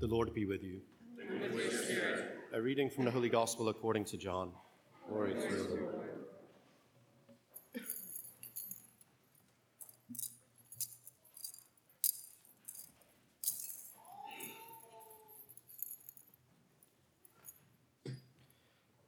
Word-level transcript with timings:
The 0.00 0.06
Lord 0.06 0.32
be 0.32 0.46
with 0.46 0.62
you. 0.62 0.80
A 2.54 2.62
reading 2.62 2.88
from 2.88 3.04
the 3.04 3.10
Holy 3.10 3.28
Gospel 3.28 3.68
according 3.68 4.06
to 4.06 4.16
John. 4.16 4.50
Glory 5.06 5.34
to 5.34 5.40
you. 5.40 5.88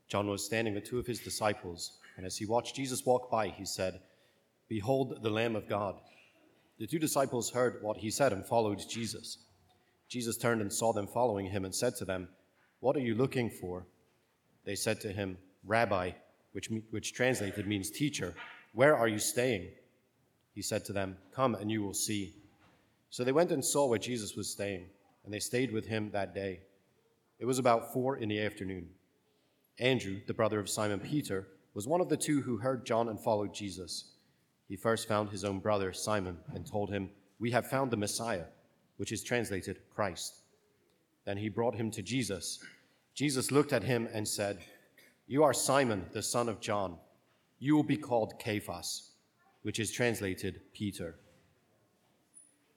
John 0.09 0.27
was 0.27 0.45
standing 0.45 0.75
with 0.75 0.85
two 0.85 0.99
of 0.99 1.07
his 1.07 1.21
disciples, 1.21 1.93
and 2.19 2.27
as 2.27 2.37
he 2.37 2.45
watched 2.45 2.77
Jesus 2.77 3.07
walk 3.07 3.31
by, 3.31 3.49
he 3.49 3.65
said, 3.65 4.01
Behold 4.69 5.23
the 5.23 5.31
Lamb 5.31 5.57
of 5.57 5.67
God. 5.67 5.95
The 6.79 6.87
two 6.87 6.99
disciples 6.99 7.51
heard 7.51 7.79
what 7.81 7.97
he 7.97 8.11
said 8.11 8.35
and 8.35 8.45
followed 8.45 8.87
Jesus. 8.87 9.39
Jesus 10.13 10.37
turned 10.37 10.61
and 10.61 10.71
saw 10.71 10.93
them 10.93 11.07
following 11.07 11.47
him 11.47 11.65
and 11.65 11.75
said 11.75 11.97
to 11.97 12.05
them, 12.05 12.29
What 12.81 12.97
are 12.97 13.01
you 13.01 13.15
looking 13.15 13.49
for? 13.49 13.87
They 14.67 14.75
said 14.75 15.01
to 15.01 15.09
him, 15.09 15.39
Rabbi, 15.65 16.11
which, 16.53 16.69
which 16.91 17.15
translated 17.15 17.67
means 17.67 17.91
teacher, 17.91 18.35
where 18.75 18.95
are 18.95 19.09
you 19.09 19.19
staying? 19.19 19.71
He 20.55 20.61
said 20.61 20.85
to 20.85 20.93
them, 20.93 21.17
Come 21.35 21.55
and 21.55 21.71
you 21.71 21.83
will 21.83 21.95
see. 21.95 22.35
So 23.09 23.25
they 23.25 23.33
went 23.33 23.53
and 23.53 23.65
saw 23.65 23.87
where 23.87 23.99
Jesus 23.99 24.37
was 24.37 24.51
staying, 24.51 24.85
and 25.25 25.33
they 25.33 25.39
stayed 25.39 25.73
with 25.73 25.87
him 25.87 26.11
that 26.11 26.35
day. 26.35 26.61
It 27.39 27.47
was 27.47 27.59
about 27.59 27.95
four 27.95 28.19
in 28.19 28.29
the 28.29 28.43
afternoon. 28.43 28.91
Andrew, 29.79 30.21
the 30.27 30.35
brother 30.35 30.61
of 30.61 30.69
Simon 30.69 31.01
Peter, 31.01 31.49
was 31.73 31.89
one 31.89 32.03
of 32.03 32.11
the 32.11 32.19
two 32.19 32.43
who 32.43 32.59
heard 32.59 32.85
John 32.85 33.09
and 33.09 33.19
followed 33.19 33.55
Jesus. 33.55 34.11
He 34.69 34.77
first 34.77 35.09
found 35.09 35.31
his 35.31 35.43
own 35.43 35.61
brother, 35.61 35.95
Simon, 35.95 36.37
and 36.55 36.67
told 36.67 36.91
him, 36.91 37.09
We 37.41 37.53
have 37.53 37.71
found 37.71 37.91
the 37.91 37.97
Messiah 37.97 38.45
which 38.97 39.13
is 39.13 39.23
translated 39.23 39.79
Christ. 39.95 40.43
Then 41.25 41.37
he 41.37 41.49
brought 41.49 41.75
him 41.75 41.91
to 41.93 42.03
Jesus. 42.03 42.59
Jesus 43.15 43.51
looked 43.51 43.73
at 43.73 43.85
him 43.85 44.09
and 44.13 44.27
said, 44.27 44.59
You 45.27 45.45
are 45.45 45.55
Simon, 45.55 46.07
the 46.13 46.23
son 46.23 46.49
of 46.49 46.61
John. 46.61 46.97
You 47.59 47.77
will 47.77 47.85
be 47.85 47.97
called 47.97 48.35
Cephas, 48.43 49.11
which 49.63 49.79
is 49.79 49.93
translated 49.93 50.61
Peter. 50.73 51.17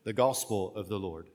The 0.04 0.14
Gospel 0.14 0.76
of 0.76 0.88
the 0.88 1.00
Lord. 1.00 1.28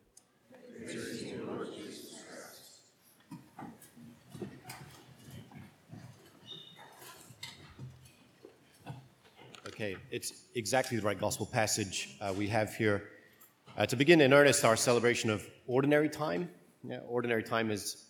Okay, 9.66 9.96
it's 10.10 10.44
exactly 10.54 10.98
the 10.98 11.02
right 11.02 11.18
gospel 11.18 11.46
passage 11.46 12.16
uh, 12.20 12.34
we 12.36 12.46
have 12.46 12.74
here 12.74 13.08
uh, 13.76 13.86
to 13.86 13.96
begin 13.96 14.20
in 14.20 14.32
earnest 14.32 14.64
our 14.64 14.76
celebration 14.76 15.30
of 15.30 15.46
ordinary 15.66 16.08
time, 16.08 16.48
yeah, 16.82 16.98
ordinary 17.08 17.42
time 17.42 17.70
is 17.70 18.06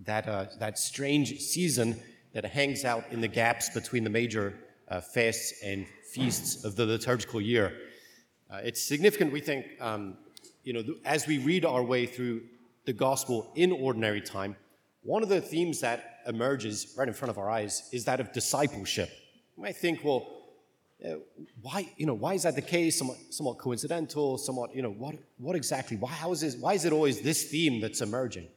that, 0.00 0.28
uh, 0.28 0.46
that 0.58 0.78
strange 0.78 1.38
season 1.38 2.00
that 2.32 2.44
hangs 2.44 2.84
out 2.84 3.04
in 3.10 3.20
the 3.20 3.28
gaps 3.28 3.70
between 3.70 4.04
the 4.04 4.10
major 4.10 4.54
uh, 4.88 5.00
fasts 5.00 5.62
and 5.64 5.86
feasts 6.12 6.64
of 6.64 6.76
the 6.76 6.86
liturgical 6.86 7.40
year. 7.40 7.72
Uh, 8.50 8.60
it's 8.62 8.82
significant, 8.82 9.32
we 9.32 9.40
think, 9.40 9.66
um, 9.80 10.16
you 10.64 10.72
know, 10.72 10.82
as 11.04 11.26
we 11.26 11.38
read 11.38 11.64
our 11.64 11.82
way 11.82 12.06
through 12.06 12.42
the 12.84 12.92
gospel 12.92 13.52
in 13.54 13.72
ordinary 13.72 14.20
time, 14.20 14.56
one 15.02 15.22
of 15.22 15.28
the 15.28 15.40
themes 15.40 15.80
that 15.80 16.20
emerges 16.26 16.94
right 16.96 17.08
in 17.08 17.14
front 17.14 17.30
of 17.30 17.38
our 17.38 17.48
eyes 17.48 17.88
is 17.92 18.04
that 18.04 18.20
of 18.20 18.32
discipleship. 18.32 19.10
You 19.56 19.62
might 19.62 19.76
think, 19.76 20.04
well, 20.04 20.39
uh, 21.04 21.14
why, 21.62 21.88
you 21.96 22.06
know, 22.06 22.14
why 22.14 22.34
is 22.34 22.42
that 22.42 22.54
the 22.54 22.62
case? 22.62 22.98
Somewhat, 22.98 23.18
somewhat 23.30 23.58
coincidental, 23.58 24.36
somewhat, 24.36 24.74
you 24.74 24.82
know, 24.82 24.90
what, 24.90 25.14
what 25.38 25.56
exactly? 25.56 25.96
Why, 25.96 26.10
how 26.10 26.32
is 26.32 26.40
this, 26.40 26.56
why 26.56 26.74
is 26.74 26.84
it 26.84 26.92
always 26.92 27.20
this 27.20 27.44
theme 27.44 27.80
that's 27.80 28.00
emerging? 28.00 28.48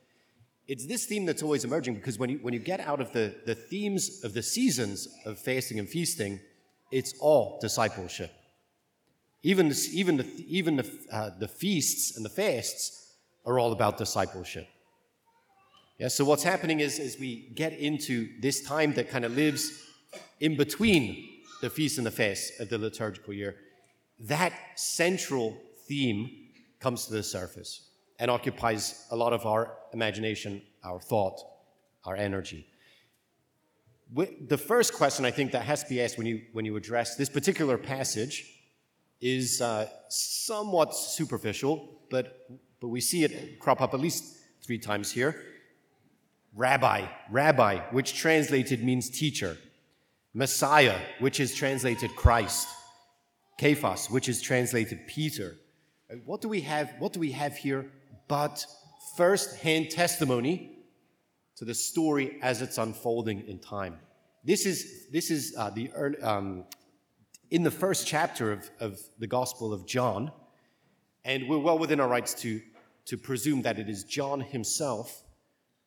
It's 0.67 0.85
this 0.85 1.05
theme 1.05 1.25
that's 1.25 1.43
always 1.43 1.63
emerging 1.63 1.95
because 1.95 2.19
when 2.19 2.29
you, 2.29 2.39
when 2.41 2.53
you 2.53 2.59
get 2.59 2.79
out 2.79 2.99
of 2.99 3.11
the, 3.13 3.35
the 3.45 3.55
themes 3.55 4.23
of 4.23 4.33
the 4.33 4.43
seasons 4.43 5.07
of 5.25 5.37
fasting 5.37 5.79
and 5.79 5.87
feasting, 5.87 6.39
it's 6.91 7.13
all 7.19 7.59
discipleship. 7.61 8.31
Even, 9.41 9.69
this, 9.69 9.93
even, 9.93 10.17
the, 10.17 10.25
even 10.47 10.77
the, 10.77 10.89
uh, 11.11 11.31
the 11.37 11.47
feasts 11.47 12.15
and 12.15 12.25
the 12.25 12.29
fasts 12.29 13.13
are 13.45 13.59
all 13.59 13.71
about 13.73 13.97
discipleship. 13.97 14.67
Yeah, 15.97 16.07
so 16.07 16.25
what's 16.25 16.43
happening 16.43 16.79
is, 16.79 16.97
is 16.97 17.19
we 17.19 17.49
get 17.55 17.73
into 17.73 18.29
this 18.41 18.61
time 18.61 18.93
that 18.93 19.09
kind 19.09 19.25
of 19.25 19.35
lives 19.35 19.81
in 20.39 20.55
between 20.55 21.32
the 21.63 21.69
feast 21.69 21.97
and 21.97 22.05
the 22.05 22.11
fast 22.11 22.59
of 22.59 22.67
the 22.67 22.77
liturgical 22.77 23.33
year, 23.33 23.55
that 24.19 24.51
central 24.75 25.57
theme 25.87 26.29
comes 26.81 27.05
to 27.05 27.13
the 27.13 27.23
surface 27.23 27.87
and 28.19 28.29
occupies 28.29 29.05
a 29.11 29.15
lot 29.15 29.31
of 29.31 29.45
our 29.45 29.77
imagination, 29.93 30.61
our 30.83 30.99
thought, 30.99 31.39
our 32.03 32.17
energy. 32.17 32.67
The 34.13 34.57
first 34.57 34.93
question 34.93 35.23
I 35.23 35.31
think 35.31 35.53
that 35.53 35.63
has 35.63 35.83
to 35.83 35.89
be 35.89 36.01
asked 36.01 36.17
when 36.17 36.27
you, 36.27 36.41
when 36.51 36.65
you 36.65 36.75
address 36.75 37.15
this 37.15 37.29
particular 37.29 37.77
passage 37.77 38.45
is 39.21 39.61
uh, 39.61 39.87
somewhat 40.09 40.93
superficial, 40.93 42.01
but, 42.09 42.45
but 42.81 42.89
we 42.89 42.99
see 42.99 43.23
it 43.23 43.57
crop 43.57 43.81
up 43.81 43.93
at 43.93 44.01
least 44.01 44.35
three 44.61 44.79
times 44.79 45.13
here. 45.13 45.41
Rabbi, 46.53 47.07
rabbi, 47.31 47.79
which 47.91 48.15
translated 48.15 48.83
means 48.83 49.09
teacher. 49.09 49.57
Messiah, 50.33 50.99
which 51.19 51.39
is 51.39 51.53
translated 51.53 52.15
Christ, 52.15 52.67
Cephas, 53.59 54.09
which 54.09 54.27
is 54.27 54.41
translated 54.41 55.05
Peter. 55.07 55.55
What 56.25 56.41
do 56.41 56.49
we 56.49 56.61
have? 56.61 56.93
What 56.99 57.13
do 57.13 57.19
we 57.19 57.31
have 57.31 57.55
here 57.55 57.91
but 58.27 58.65
first-hand 59.15 59.91
testimony 59.91 60.71
to 61.57 61.65
the 61.65 61.75
story 61.75 62.39
as 62.41 62.61
it's 62.63 62.79
unfolding 62.79 63.47
in 63.47 63.59
time? 63.59 63.99
This 64.43 64.65
is 64.65 65.07
this 65.11 65.29
is 65.29 65.55
uh, 65.57 65.69
the 65.69 65.91
early, 65.91 66.19
um, 66.21 66.65
in 67.51 67.61
the 67.61 67.71
first 67.71 68.07
chapter 68.07 68.51
of, 68.51 68.69
of 68.79 68.99
the 69.19 69.27
Gospel 69.27 69.71
of 69.71 69.85
John, 69.85 70.31
and 71.23 71.47
we're 71.47 71.59
well 71.59 71.77
within 71.77 71.99
our 71.99 72.07
rights 72.07 72.33
to 72.41 72.59
to 73.05 73.17
presume 73.17 73.61
that 73.61 73.77
it 73.77 73.87
is 73.87 74.03
John 74.03 74.41
himself 74.41 75.23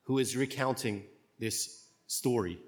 who 0.05 0.19
is 0.19 0.37
recounting 0.37 1.03
this 1.41 1.89
story 2.07 2.61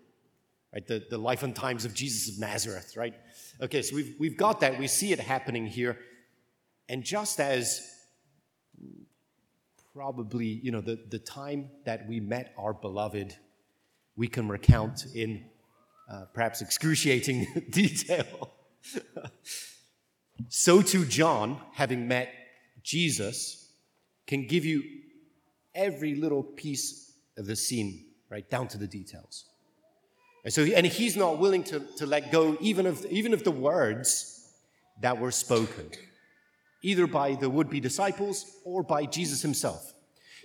right? 0.72 0.86
The, 0.86 1.04
the 1.08 1.18
life 1.18 1.42
and 1.42 1.54
times 1.54 1.84
of 1.84 1.94
Jesus 1.94 2.34
of 2.34 2.40
Nazareth, 2.40 2.96
right? 2.96 3.14
Okay, 3.60 3.82
so 3.82 3.96
we've, 3.96 4.14
we've 4.18 4.36
got 4.36 4.60
that. 4.60 4.78
We 4.78 4.86
see 4.86 5.12
it 5.12 5.20
happening 5.20 5.66
here. 5.66 5.98
And 6.88 7.04
just 7.04 7.40
as 7.40 7.82
probably, 9.94 10.46
you 10.46 10.70
know, 10.70 10.80
the, 10.80 10.98
the 11.10 11.18
time 11.18 11.70
that 11.84 12.08
we 12.08 12.20
met 12.20 12.54
our 12.56 12.72
beloved, 12.72 13.36
we 14.16 14.28
can 14.28 14.48
recount 14.48 15.06
in 15.14 15.44
uh, 16.10 16.24
perhaps 16.32 16.62
excruciating 16.62 17.46
detail. 17.70 18.52
so 20.48 20.82
too, 20.82 21.04
John, 21.04 21.60
having 21.72 22.08
met 22.08 22.32
Jesus, 22.82 23.70
can 24.26 24.46
give 24.46 24.64
you 24.64 24.82
every 25.74 26.14
little 26.14 26.42
piece 26.42 27.12
of 27.36 27.46
the 27.46 27.56
scene, 27.56 28.06
right, 28.30 28.48
down 28.48 28.68
to 28.68 28.78
the 28.78 28.86
details. 28.86 29.46
And 30.44 30.52
so, 30.52 30.62
and 30.62 30.86
he's 30.86 31.16
not 31.16 31.38
willing 31.38 31.64
to, 31.64 31.80
to 31.96 32.06
let 32.06 32.30
go 32.30 32.56
even 32.60 32.86
of, 32.86 33.04
even 33.06 33.34
of 33.34 33.44
the 33.44 33.50
words 33.50 34.48
that 35.00 35.18
were 35.18 35.30
spoken, 35.30 35.90
either 36.82 37.06
by 37.06 37.34
the 37.34 37.50
would 37.50 37.70
be 37.70 37.80
disciples 37.80 38.46
or 38.64 38.82
by 38.82 39.04
Jesus 39.04 39.42
himself. 39.42 39.94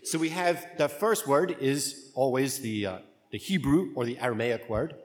So 0.03 0.17
we 0.17 0.29
have 0.29 0.67
the 0.77 0.89
first 0.89 1.27
word 1.27 1.55
is 1.59 2.11
always 2.15 2.59
the, 2.59 2.85
uh, 2.85 2.97
the 3.31 3.37
Hebrew 3.37 3.93
or 3.95 4.05
the 4.05 4.19
Aramaic 4.19 4.69
word. 4.69 4.95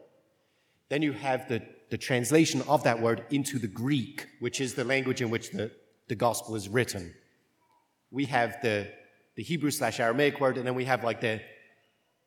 Then 0.89 1.03
you 1.03 1.13
have 1.13 1.49
the, 1.49 1.63
the 1.91 1.99
translation 1.99 2.63
of 2.63 2.83
that 2.85 3.01
word 3.01 3.25
into 3.31 3.59
the 3.59 3.69
Greek, 3.69 4.27
which 4.41 4.61
is 4.61 4.75
the 4.75 4.85
language 4.85 5.21
in 5.21 5.31
which 5.31 5.51
the, 5.51 5.71
the 6.09 6.15
gospel 6.15 6.57
is 6.57 6.69
written. 6.69 7.15
We 8.11 8.25
have 8.25 8.57
the, 8.63 8.89
the 9.37 9.43
Hebrew 9.43 9.71
slash 9.71 10.01
Aramaic 10.01 10.41
word, 10.41 10.57
and 10.57 10.67
then 10.67 10.75
we 10.75 10.87
have 10.87 11.05
like 11.05 11.21
the 11.21 11.41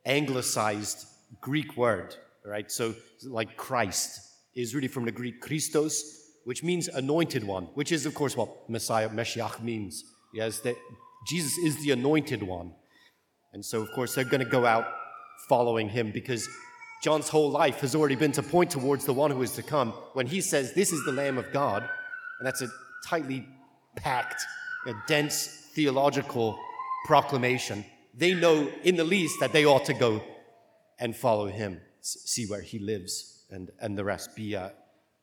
anglicized 0.06 1.06
Greek 1.42 1.76
word 1.76 2.16
right? 2.46 2.72
So, 2.72 2.96
like 3.24 3.58
Christ 3.58 4.20
is 4.56 4.76
really 4.76 4.88
from 4.88 5.06
the 5.06 5.12
Greek 5.12 5.42
Christos, 5.42 6.04
which 6.46 6.64
means 6.64 6.88
anointed 6.88 7.44
one, 7.44 7.66
which 7.76 7.92
is, 7.92 8.06
of 8.06 8.14
course, 8.14 8.36
what 8.36 8.70
Messiah, 8.70 9.10
Meshiach 9.10 9.62
means. 9.62 10.04
Yes, 10.34 10.60
that 10.60 10.76
Jesus 11.28 11.58
is 11.60 11.84
the 11.84 11.92
anointed 11.92 12.44
one. 12.44 12.74
And 13.54 13.64
so, 13.64 13.82
of 13.82 13.92
course, 13.92 14.16
they're 14.16 14.24
going 14.24 14.44
to 14.44 14.50
go 14.50 14.66
out 14.66 14.88
following 15.48 15.90
him 15.90 16.12
because 16.12 16.48
John's 17.04 17.30
whole 17.30 17.50
life 17.50 17.80
has 17.82 17.96
already 17.96 18.16
been 18.16 18.32
to 18.34 18.44
point 18.44 18.72
towards 18.72 19.06
the 19.06 19.14
one 19.14 19.32
who 19.32 19.42
is 19.42 19.52
to 19.54 19.64
come. 19.64 19.92
When 20.14 20.28
he 20.28 20.42
says, 20.42 20.74
This 20.74 20.92
is 20.92 21.04
the 21.04 21.12
Lamb 21.12 21.38
of 21.38 21.52
God, 21.52 21.84
and 22.40 22.48
that's 22.48 22.62
a 22.62 22.70
tightly 23.06 23.46
packed, 23.96 24.42
a 24.88 24.94
dense 25.08 25.48
theological 25.74 26.58
proclamation, 27.06 27.86
they 28.16 28.34
know 28.34 28.70
in 28.84 28.96
the 28.96 29.04
least 29.04 29.40
that 29.40 29.54
they 29.54 29.66
ought 29.66 29.86
to 29.86 29.94
go 29.94 30.24
and 31.00 31.16
follow 31.16 31.48
him 31.48 31.82
see 32.02 32.46
where 32.46 32.62
he 32.62 32.80
lives, 32.80 33.44
and, 33.50 33.72
and 33.80 33.98
the 33.98 34.04
rest 34.04 34.36
be, 34.36 34.56
uh, 34.56 34.70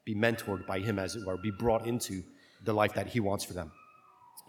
be 0.05 0.15
mentored 0.15 0.67
by 0.67 0.79
him, 0.81 0.99
as 0.99 1.17
it 1.17 1.27
were, 1.27 1.37
be 1.37 1.51
brought 1.51 1.87
into 1.87 2.23
the 2.65 2.73
life 2.73 2.95
that 2.95 3.09
he 3.09 3.21
wants 3.21 3.45
for 3.45 3.53
them. 3.53 3.71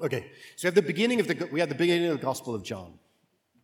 Okay, 0.01 0.31
so 0.55 0.65
we 0.65 0.67
have 0.67 0.75
the 0.75 0.81
beginning 0.81 1.19
of 1.19 1.27
the 1.27 1.49
we 1.51 1.59
have 1.59 1.69
the 1.69 1.75
beginning 1.75 2.09
of 2.09 2.17
the 2.17 2.25
Gospel 2.25 2.55
of 2.55 2.63
John. 2.63 2.93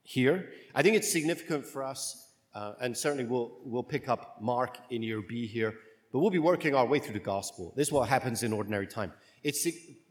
here. 0.06 0.52
I 0.74 0.82
think 0.84 0.96
it's 0.96 1.12
significant 1.12 1.66
for 1.66 1.84
us, 1.84 2.30
uh, 2.54 2.74
and 2.80 2.96
certainly 2.96 3.26
we'll, 3.26 3.58
we'll 3.66 3.84
pick 3.84 4.08
up 4.08 4.38
Mark 4.40 4.78
in 4.90 5.02
year 5.04 5.22
B 5.22 5.48
here, 5.48 5.74
but 6.12 6.20
we'll 6.20 6.30
be 6.30 6.40
working 6.40 6.76
our 6.76 6.86
way 6.86 7.00
through 7.00 7.14
the 7.14 7.20
gospel. 7.20 7.74
This 7.76 7.88
is 7.88 7.92
what 7.92 8.08
happens 8.08 8.44
in 8.44 8.54
ordinary 8.54 8.88
time. 8.88 9.12
It's 9.44 9.64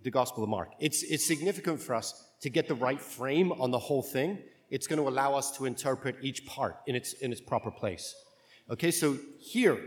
the 0.02 0.10
gospel 0.10 0.42
of 0.42 0.50
Mark. 0.50 0.72
It's, 0.78 1.02
it's 1.02 1.26
significant 1.26 1.80
for 1.80 1.94
us 1.94 2.24
to 2.42 2.50
get 2.50 2.68
the 2.68 2.74
right 2.74 3.00
frame 3.00 3.52
on 3.52 3.70
the 3.70 3.78
whole 3.78 4.02
thing. 4.02 4.38
It's 4.70 4.86
going 4.86 5.00
to 5.00 5.08
allow 5.08 5.34
us 5.34 5.56
to 5.56 5.64
interpret 5.64 6.16
each 6.22 6.44
part 6.46 6.76
in 6.86 6.94
its, 6.94 7.14
in 7.14 7.32
its 7.32 7.40
proper 7.40 7.70
place. 7.70 8.14
Okay, 8.70 8.90
so 8.90 9.18
here, 9.38 9.78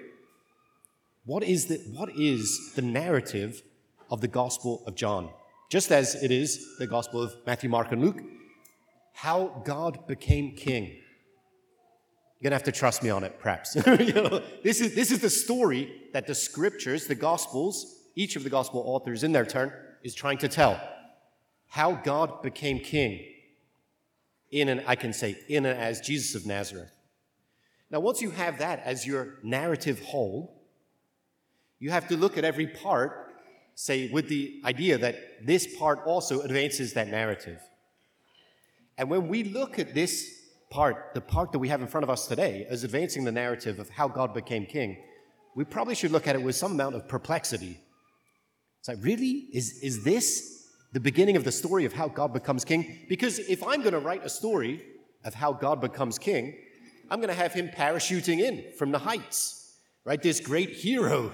what 1.26 1.44
is 1.44 1.66
the, 1.66 1.78
what 1.96 2.10
is 2.16 2.74
the 2.76 2.82
narrative 2.82 3.64
of 4.12 4.22
the 4.22 4.28
Gospel 4.28 4.84
of 4.86 4.96
John? 4.96 5.30
Just 5.70 5.92
as 5.92 6.22
it 6.24 6.32
is 6.32 6.78
the 6.78 6.88
Gospel 6.88 7.24
of 7.24 7.34
Matthew, 7.46 7.70
Mark, 7.70 7.92
and 7.92 8.02
Luke, 8.02 8.22
how 9.14 9.62
God 9.66 10.06
became 10.08 10.56
king. 10.56 10.86
You're 12.40 12.50
going 12.50 12.52
to 12.52 12.56
have 12.56 12.64
to 12.64 12.72
trust 12.72 13.02
me 13.02 13.10
on 13.10 13.24
it, 13.24 13.40
perhaps. 13.40 13.76
you 13.86 14.14
know, 14.14 14.44
this, 14.64 14.80
is, 14.80 14.94
this 14.94 15.12
is 15.12 15.22
the 15.22 15.30
story 15.30 15.92
that 16.14 16.28
the 16.28 16.36
scriptures, 16.36 17.08
the 17.08 17.16
Gospels, 17.16 17.96
each 18.16 18.36
of 18.36 18.44
the 18.44 18.50
Gospel 18.50 18.84
authors 18.86 19.24
in 19.24 19.32
their 19.32 19.46
turn, 19.46 19.74
is 20.04 20.14
trying 20.14 20.38
to 20.38 20.48
tell. 20.48 20.80
How 21.68 21.94
God 21.94 22.44
became 22.44 22.80
king 22.80 23.26
in 24.52 24.70
and 24.70 24.84
I 24.88 24.96
can 24.96 25.14
say, 25.14 25.38
in 25.50 25.66
and 25.66 25.78
as 25.78 26.00
Jesus 26.00 26.36
of 26.36 26.46
Nazareth. 26.46 26.97
Now, 27.90 28.00
once 28.02 28.22
you 28.22 28.32
have 28.32 28.60
that 28.60 28.82
as 28.84 29.08
your 29.08 29.36
narrative 29.44 30.02
whole, 30.02 30.62
you 31.80 31.92
have 31.92 32.08
to 32.10 32.18
look 32.18 32.38
at 32.38 32.44
every 32.44 32.68
part, 32.68 33.34
say, 33.76 34.10
with 34.10 34.28
the 34.28 34.62
idea 34.66 34.98
that 34.98 35.46
this 35.46 35.78
part 35.78 36.00
also 36.06 36.42
advances 36.42 36.94
that 36.94 37.08
narrative. 37.08 37.62
And 38.98 39.10
when 39.10 39.28
we 39.28 39.44
look 39.44 39.80
at 39.80 39.94
this 39.94 40.34
part, 40.70 41.14
the 41.14 41.22
part 41.22 41.52
that 41.52 41.60
we 41.60 41.70
have 41.70 41.82
in 41.82 41.88
front 41.88 42.04
of 42.04 42.10
us 42.10 42.28
today, 42.28 42.66
as 42.70 42.84
advancing 42.84 43.24
the 43.24 43.32
narrative 43.32 43.80
of 43.80 43.90
how 43.90 44.08
God 44.08 44.34
became 44.34 44.66
king, 44.66 44.98
we 45.56 45.64
probably 45.64 45.96
should 45.96 46.12
look 46.12 46.28
at 46.28 46.36
it 46.36 46.42
with 46.42 46.56
some 46.56 46.74
amount 46.74 46.96
of 46.96 47.08
perplexity. 47.08 47.80
It's 48.80 48.90
like, 48.90 48.98
really? 49.02 49.48
Is, 49.54 49.80
is 49.82 50.04
this 50.04 50.68
the 50.92 51.00
beginning 51.00 51.36
of 51.36 51.44
the 51.44 51.52
story 51.52 51.86
of 51.86 51.94
how 51.94 52.08
God 52.08 52.34
becomes 52.34 52.66
king? 52.66 53.06
Because 53.08 53.40
if 53.40 53.64
I'm 53.64 53.82
going 53.82 53.94
to 53.94 54.00
write 54.00 54.26
a 54.26 54.30
story 54.30 54.84
of 55.24 55.34
how 55.34 55.54
God 55.54 55.80
becomes 55.80 56.18
king, 56.18 56.56
I'm 57.10 57.20
going 57.20 57.30
to 57.30 57.42
have 57.42 57.54
him 57.54 57.70
parachuting 57.70 58.40
in 58.40 58.72
from 58.78 58.92
the 58.92 59.00
heights, 59.00 59.78
right? 60.06 60.22
This 60.22 60.40
great 60.40 60.72
hero 60.72 61.32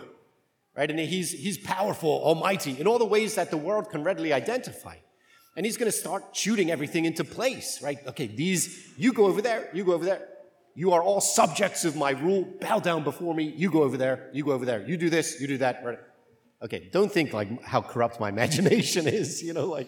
right? 0.75 0.89
And 0.89 0.99
he's, 0.99 1.31
he's 1.31 1.57
powerful, 1.57 2.09
almighty, 2.09 2.79
in 2.79 2.87
all 2.87 2.99
the 2.99 3.05
ways 3.05 3.35
that 3.35 3.51
the 3.51 3.57
world 3.57 3.89
can 3.89 4.03
readily 4.03 4.33
identify. 4.33 4.95
And 5.55 5.65
he's 5.65 5.77
going 5.77 5.91
to 5.91 5.97
start 5.97 6.35
shooting 6.35 6.71
everything 6.71 7.05
into 7.05 7.23
place, 7.23 7.81
right? 7.81 7.99
Okay, 8.07 8.27
these, 8.27 8.91
you 8.97 9.13
go 9.13 9.25
over 9.25 9.41
there, 9.41 9.69
you 9.73 9.83
go 9.83 9.93
over 9.93 10.05
there. 10.05 10.27
You 10.75 10.93
are 10.93 11.03
all 11.03 11.21
subjects 11.21 11.85
of 11.85 11.95
my 11.95 12.11
rule. 12.11 12.51
Bow 12.59 12.79
down 12.79 13.03
before 13.03 13.35
me. 13.35 13.53
You 13.55 13.69
go 13.69 13.83
over 13.83 13.95
there, 13.95 14.31
you 14.33 14.43
go 14.43 14.53
over 14.53 14.65
there. 14.65 14.81
You 14.87 14.97
do 14.97 15.11
this, 15.11 15.39
you 15.39 15.47
do 15.47 15.59
that. 15.59 15.83
Right? 15.85 15.99
Okay, 16.63 16.89
don't 16.91 17.11
think 17.11 17.31
like 17.31 17.61
how 17.61 17.81
corrupt 17.81 18.19
my 18.19 18.29
imagination 18.37 19.05
is. 19.05 19.43
You 19.43 19.53
know, 19.53 19.67
like 19.67 19.87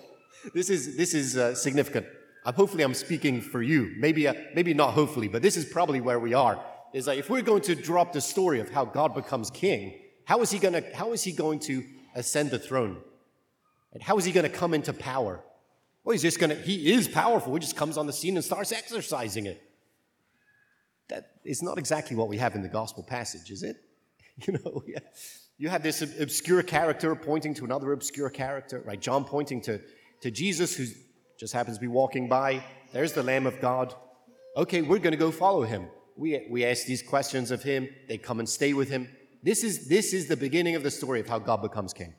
this 0.54 0.70
is 0.70 0.96
this 0.96 1.16
is 1.16 1.38
uh, 1.38 1.56
significant. 1.56 2.06
Uh, 2.46 2.52
hopefully, 2.52 2.84
I'm 2.84 2.94
speaking 2.94 3.42
for 3.42 3.62
you. 3.62 3.94
Maybe 3.98 4.28
uh, 4.28 4.36
maybe 4.54 4.74
not. 4.74 4.94
Hopefully, 4.94 5.28
but 5.28 5.42
this 5.42 5.58
is 5.58 5.66
probably 5.66 6.00
where 6.00 6.20
we 6.20 6.34
are. 6.34 6.64
Is 6.94 7.08
like 7.08 7.20
if 7.20 7.30
we're 7.30 7.42
going 7.42 7.64
to 7.64 7.76
drop 7.76 8.14
the 8.14 8.22
story 8.22 8.60
of 8.60 8.70
how 8.70 8.86
God 8.86 9.16
becomes 9.16 9.50
king, 9.50 10.00
how 10.26 10.42
is 10.42 10.52
he 10.52 10.60
to, 10.60 10.84
how 10.94 11.12
is 11.12 11.24
he 11.24 11.32
going 11.32 11.60
to 11.60 11.84
ascend 12.16 12.52
the 12.52 12.60
throne? 12.60 12.98
And 13.94 14.04
how 14.04 14.18
is 14.18 14.26
he 14.26 14.32
to 14.32 14.50
come 14.50 14.74
into 14.74 14.94
power? 14.94 15.44
Well, 16.04 16.12
he's 16.12 16.22
just 16.22 16.40
to, 16.40 16.54
he 16.54 16.94
is 16.94 17.08
powerful. 17.08 17.54
He 17.54 17.60
just 17.60 17.76
comes 17.76 17.98
on 17.98 18.06
the 18.06 18.14
scene 18.14 18.36
and 18.36 18.46
starts 18.46 18.72
exercising 18.72 19.46
it. 19.48 19.62
That 21.10 21.32
is 21.44 21.64
not 21.64 21.78
exactly 21.78 22.16
what 22.16 22.28
we 22.28 22.38
have 22.38 22.56
in 22.56 22.62
the 22.62 22.70
gospel 22.70 23.04
passage, 23.04 23.50
is 23.52 23.64
it? 23.64 23.78
You 24.46 24.52
know, 24.52 24.84
you 25.58 25.70
have 25.70 25.82
this 25.82 26.02
obscure 26.02 26.62
character 26.62 27.16
pointing 27.16 27.54
to 27.54 27.64
another 27.64 27.94
obscure 27.94 28.30
character, 28.30 28.84
right? 28.86 29.00
John 29.00 29.24
pointing 29.24 29.62
to, 29.62 29.80
to 30.24 30.30
Jesus, 30.30 30.76
who 30.76 30.88
just 31.38 31.54
happens 31.54 31.78
to 31.78 31.82
be 31.82 31.88
walking 31.88 32.28
by. 32.28 32.64
There's 32.94 33.14
the 33.14 33.24
Lamb 33.24 33.46
of 33.46 33.60
God. 33.60 33.94
Okay, 34.56 34.82
we're 34.82 35.00
going 35.00 35.12
to 35.12 35.18
go 35.18 35.32
follow 35.32 35.64
him. 35.64 35.88
We, 36.16 36.48
we 36.50 36.64
ask 36.64 36.86
these 36.86 37.02
questions 37.02 37.52
of 37.52 37.62
him. 37.62 37.90
They 38.08 38.18
come 38.18 38.40
and 38.40 38.48
stay 38.48 38.74
with 38.74 38.90
him. 38.90 39.10
This 39.44 39.64
is, 39.64 39.88
this 39.88 40.14
is 40.14 40.28
the 40.28 40.38
beginning 40.38 40.76
of 40.76 40.84
the 40.84 40.92
story 40.92 41.20
of 41.20 41.28
how 41.28 41.40
God 41.40 41.62
becomes 41.62 41.94
king. 41.94 42.14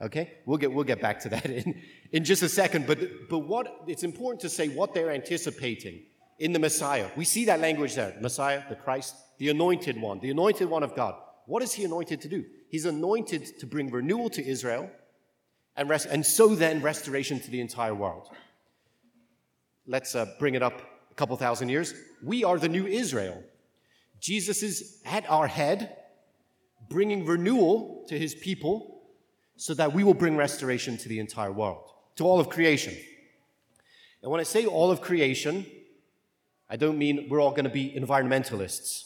Okay? 0.00 0.32
We'll 0.46 0.58
get, 0.58 0.72
we'll 0.72 0.84
get 0.84 1.00
back 1.00 1.20
to 1.20 1.28
that 1.28 1.46
in, 1.50 1.82
in 2.12 2.24
just 2.24 2.42
a 2.42 2.48
second. 2.48 2.86
But, 2.86 3.28
but 3.28 3.40
what, 3.40 3.84
it's 3.86 4.02
important 4.02 4.40
to 4.40 4.48
say 4.48 4.68
what 4.68 4.94
they're 4.94 5.10
anticipating 5.10 6.02
in 6.38 6.52
the 6.52 6.58
Messiah. 6.58 7.08
We 7.16 7.24
see 7.24 7.44
that 7.44 7.60
language 7.60 7.94
there 7.94 8.16
Messiah, 8.20 8.62
the 8.68 8.74
Christ, 8.74 9.14
the 9.38 9.50
anointed 9.50 10.00
one, 10.00 10.20
the 10.20 10.30
anointed 10.30 10.68
one 10.68 10.82
of 10.82 10.96
God. 10.96 11.14
What 11.46 11.62
is 11.62 11.72
he 11.72 11.84
anointed 11.84 12.20
to 12.22 12.28
do? 12.28 12.44
He's 12.70 12.86
anointed 12.86 13.58
to 13.58 13.66
bring 13.66 13.90
renewal 13.90 14.30
to 14.30 14.46
Israel 14.46 14.90
and, 15.76 15.88
rest, 15.88 16.06
and 16.06 16.24
so 16.24 16.54
then 16.54 16.82
restoration 16.82 17.40
to 17.40 17.50
the 17.50 17.60
entire 17.60 17.94
world. 17.94 18.28
Let's 19.86 20.14
uh, 20.14 20.26
bring 20.38 20.54
it 20.54 20.62
up 20.62 20.80
a 21.10 21.14
couple 21.14 21.36
thousand 21.36 21.68
years. 21.68 21.94
We 22.22 22.44
are 22.44 22.58
the 22.58 22.68
new 22.68 22.86
Israel. 22.86 23.42
Jesus 24.20 24.62
is 24.62 25.00
at 25.04 25.28
our 25.30 25.46
head, 25.46 25.96
bringing 26.88 27.24
renewal 27.24 28.04
to 28.08 28.18
his 28.18 28.34
people 28.34 29.02
so 29.56 29.74
that 29.74 29.92
we 29.92 30.04
will 30.04 30.14
bring 30.14 30.36
restoration 30.36 30.96
to 30.98 31.08
the 31.08 31.18
entire 31.18 31.52
world, 31.52 31.90
to 32.16 32.24
all 32.24 32.40
of 32.40 32.48
creation. 32.48 32.94
And 34.22 34.30
when 34.30 34.40
I 34.40 34.44
say 34.44 34.66
all 34.66 34.90
of 34.90 35.00
creation, 35.00 35.66
I 36.68 36.76
don't 36.76 36.98
mean 36.98 37.26
we're 37.28 37.40
all 37.40 37.50
going 37.50 37.64
to 37.64 37.70
be 37.70 37.90
environmentalists. 37.90 39.04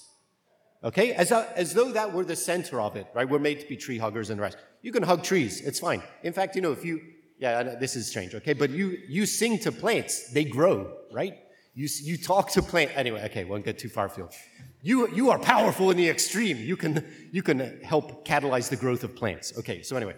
Okay? 0.82 1.12
As, 1.12 1.30
a, 1.30 1.48
as 1.56 1.72
though 1.72 1.92
that 1.92 2.12
were 2.12 2.24
the 2.24 2.36
center 2.36 2.80
of 2.80 2.96
it, 2.96 3.06
right? 3.14 3.28
We're 3.28 3.38
made 3.38 3.60
to 3.60 3.66
be 3.66 3.76
tree 3.76 3.98
huggers 3.98 4.30
and 4.30 4.38
the 4.38 4.42
rest. 4.42 4.58
You 4.84 4.92
can 4.92 5.02
hug 5.02 5.22
trees, 5.22 5.62
it's 5.62 5.80
fine. 5.80 6.02
In 6.22 6.34
fact, 6.34 6.54
you 6.54 6.60
know, 6.60 6.70
if 6.70 6.84
you, 6.84 7.00
yeah, 7.38 7.62
this 7.62 7.96
is 7.96 8.06
strange, 8.06 8.34
okay? 8.34 8.52
But 8.52 8.68
you, 8.68 8.98
you 9.08 9.24
sing 9.24 9.58
to 9.60 9.72
plants, 9.72 10.30
they 10.34 10.44
grow, 10.44 10.92
right? 11.10 11.38
You, 11.72 11.88
you 12.02 12.18
talk 12.18 12.50
to 12.50 12.60
plant. 12.60 12.90
Anyway, 12.94 13.22
okay, 13.24 13.44
won't 13.46 13.64
get 13.64 13.78
too 13.78 13.88
far 13.88 14.06
afield. 14.06 14.34
You, 14.82 15.08
you 15.08 15.30
are 15.30 15.38
powerful 15.38 15.90
in 15.90 15.96
the 15.96 16.06
extreme. 16.06 16.58
You 16.58 16.76
can, 16.76 17.02
you 17.32 17.42
can 17.42 17.80
help 17.82 18.26
catalyze 18.26 18.68
the 18.68 18.76
growth 18.76 19.04
of 19.04 19.16
plants. 19.16 19.56
Okay, 19.58 19.80
so 19.80 19.96
anyway, 19.96 20.16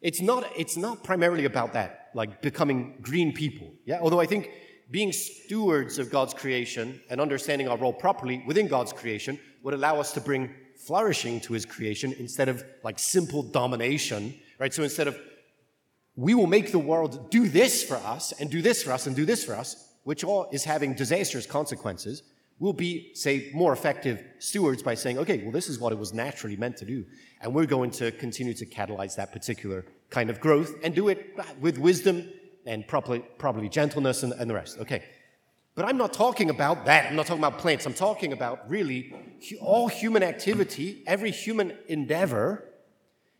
it's 0.00 0.20
not, 0.20 0.44
it's 0.56 0.76
not 0.76 1.04
primarily 1.04 1.44
about 1.44 1.72
that, 1.74 2.10
like 2.12 2.42
becoming 2.42 2.98
green 3.00 3.32
people. 3.32 3.70
Yeah, 3.84 4.00
although 4.00 4.20
I 4.20 4.26
think 4.26 4.50
being 4.90 5.12
stewards 5.12 6.00
of 6.00 6.10
God's 6.10 6.34
creation 6.34 7.00
and 7.10 7.20
understanding 7.20 7.68
our 7.68 7.78
role 7.78 7.92
properly 7.92 8.42
within 8.44 8.66
God's 8.66 8.92
creation 8.92 9.38
would 9.62 9.72
allow 9.72 10.00
us 10.00 10.12
to 10.14 10.20
bring 10.20 10.52
flourishing 10.86 11.40
to 11.40 11.52
his 11.52 11.64
creation 11.64 12.14
instead 12.18 12.48
of 12.48 12.64
like 12.82 12.98
simple 12.98 13.42
domination, 13.42 14.34
right? 14.58 14.72
So 14.72 14.82
instead 14.82 15.08
of 15.08 15.18
we 16.16 16.34
will 16.34 16.46
make 16.46 16.72
the 16.72 16.78
world 16.78 17.30
do 17.30 17.48
this 17.48 17.82
for 17.82 17.96
us 17.96 18.32
and 18.32 18.50
do 18.50 18.60
this 18.60 18.82
for 18.82 18.92
us 18.92 19.06
and 19.06 19.16
do 19.16 19.24
this 19.24 19.44
for 19.44 19.54
us, 19.54 19.94
which 20.04 20.24
all 20.24 20.48
is 20.52 20.64
having 20.64 20.94
disastrous 20.94 21.46
consequences, 21.46 22.22
we'll 22.58 22.72
be, 22.72 23.14
say, 23.14 23.50
more 23.54 23.72
effective 23.72 24.22
stewards 24.38 24.82
by 24.82 24.94
saying, 24.94 25.18
okay, 25.18 25.38
well, 25.42 25.52
this 25.52 25.68
is 25.68 25.78
what 25.78 25.92
it 25.92 25.98
was 25.98 26.12
naturally 26.12 26.56
meant 26.56 26.76
to 26.76 26.84
do. 26.84 27.04
And 27.40 27.54
we're 27.54 27.66
going 27.66 27.90
to 27.92 28.10
continue 28.12 28.54
to 28.54 28.66
catalyze 28.66 29.16
that 29.16 29.32
particular 29.32 29.86
kind 30.10 30.28
of 30.28 30.40
growth 30.40 30.74
and 30.82 30.94
do 30.94 31.08
it 31.08 31.38
with 31.60 31.78
wisdom 31.78 32.28
and 32.66 32.86
probably, 32.86 33.20
probably 33.38 33.68
gentleness 33.68 34.22
and, 34.22 34.32
and 34.34 34.50
the 34.50 34.54
rest. 34.54 34.78
Okay. 34.78 35.02
But 35.80 35.88
I'm 35.88 35.96
not 35.96 36.12
talking 36.12 36.50
about 36.50 36.84
that. 36.84 37.06
I'm 37.06 37.16
not 37.16 37.24
talking 37.24 37.42
about 37.42 37.58
plants. 37.58 37.86
I'm 37.86 37.94
talking 37.94 38.34
about 38.34 38.68
really 38.68 39.14
all 39.62 39.88
human 39.88 40.22
activity, 40.22 41.02
every 41.06 41.30
human 41.30 41.74
endeavor 41.88 42.68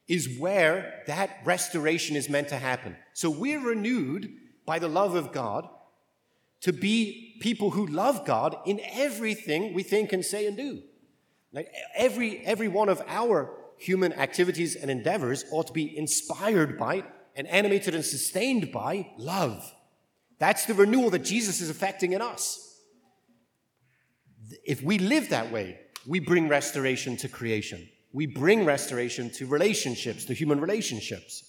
is 0.08 0.38
where 0.38 1.02
that 1.06 1.40
restoration 1.44 2.16
is 2.16 2.30
meant 2.30 2.48
to 2.48 2.56
happen. 2.56 2.96
So 3.12 3.28
we're 3.28 3.60
renewed 3.60 4.32
by 4.64 4.78
the 4.78 4.88
love 4.88 5.16
of 5.16 5.32
God 5.32 5.68
to 6.62 6.72
be 6.72 7.36
people 7.42 7.72
who 7.72 7.86
love 7.86 8.24
God 8.24 8.56
in 8.64 8.80
everything 8.90 9.74
we 9.74 9.82
think 9.82 10.14
and 10.14 10.24
say 10.24 10.46
and 10.46 10.56
do. 10.56 10.80
Like 11.52 11.70
every, 11.94 12.38
every 12.46 12.68
one 12.68 12.88
of 12.88 13.02
our 13.06 13.54
human 13.76 14.14
activities 14.14 14.76
and 14.76 14.90
endeavors 14.90 15.44
ought 15.52 15.66
to 15.66 15.74
be 15.74 15.94
inspired 15.94 16.78
by 16.78 17.04
and 17.36 17.46
animated 17.48 17.94
and 17.94 18.02
sustained 18.02 18.72
by 18.72 19.10
love. 19.18 19.74
That's 20.40 20.64
the 20.64 20.74
renewal 20.74 21.10
that 21.10 21.20
Jesus 21.20 21.60
is 21.60 21.70
effecting 21.70 22.12
in 22.12 22.20
us. 22.20 22.66
If 24.64 24.82
we 24.82 24.98
live 24.98 25.28
that 25.28 25.52
way, 25.52 25.78
we 26.06 26.18
bring 26.18 26.48
restoration 26.48 27.16
to 27.18 27.28
creation. 27.28 27.88
We 28.12 28.26
bring 28.26 28.64
restoration 28.64 29.30
to 29.34 29.46
relationships, 29.46 30.24
to 30.24 30.34
human 30.34 30.60
relationships. 30.60 31.44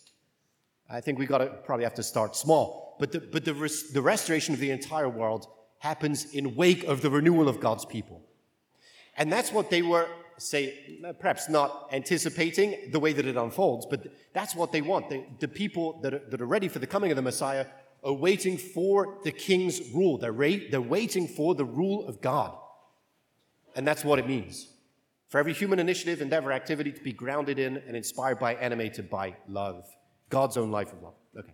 I 0.88 1.02
think 1.02 1.18
we 1.18 1.26
got 1.26 1.40
to 1.40 1.48
probably 1.48 1.86
have 1.86 1.96
to 1.96 2.04
start 2.04 2.36
small 2.36 2.82
but 3.02 3.12
the, 3.12 3.20
but 3.20 3.46
the, 3.46 3.56
res, 3.56 3.92
the 3.92 4.02
restoration 4.02 4.54
of 4.54 4.60
the 4.60 4.70
entire 4.70 5.10
world 5.10 5.48
happens 5.80 6.32
in 6.36 6.56
wake 6.56 6.84
of 6.84 7.02
the 7.02 7.10
renewal 7.10 7.50
of 7.50 7.60
God's 7.60 7.84
people. 7.84 8.22
And 9.18 9.34
that's 9.34 9.52
what 9.52 9.72
they 9.72 9.82
were, 9.82 10.08
say, 10.38 11.02
perhaps 11.20 11.50
not 11.50 11.90
anticipating 11.92 12.92
the 12.92 13.00
way 13.00 13.12
that 13.12 13.26
it 13.26 13.38
unfolds, 13.38 13.88
but 13.90 14.06
that's 14.34 14.54
what 14.54 14.72
they 14.72 14.82
want. 14.82 15.10
They, 15.10 15.26
the 15.40 15.48
people 15.48 16.00
that 16.04 16.14
are, 16.14 16.22
that 16.30 16.42
are 16.42 16.46
ready 16.46 16.68
for 16.68 16.78
the 16.78 16.86
coming 16.86 17.10
of 17.10 17.16
the 17.16 17.24
Messiah 17.24 17.66
are 18.04 18.14
waiting 18.14 18.58
for 18.58 19.20
the 19.24 19.32
king's 19.32 19.92
rule. 19.92 20.18
They're, 20.18 20.34
they're 20.34 20.82
waiting 20.82 21.28
for 21.28 21.56
the 21.56 21.66
rule 21.66 22.08
of 22.08 22.22
God. 22.22 22.58
And 23.76 23.88
that's 23.88 24.04
what 24.04 24.20
it 24.20 24.28
means. 24.28 24.68
For 25.30 25.40
every 25.40 25.54
human 25.54 25.80
initiative, 25.80 26.22
endeavor, 26.22 26.52
activity 26.52 26.92
to 26.92 27.02
be 27.02 27.14
grounded 27.14 27.58
in 27.58 27.78
and 27.78 27.96
inspired 27.96 28.40
by, 28.40 28.56
animated 28.56 29.10
by 29.10 29.36
love. 29.48 29.86
God's 30.30 30.58
own 30.58 30.72
life 30.72 30.92
of 30.92 31.02
love. 31.02 31.14
Okay. 31.38 31.54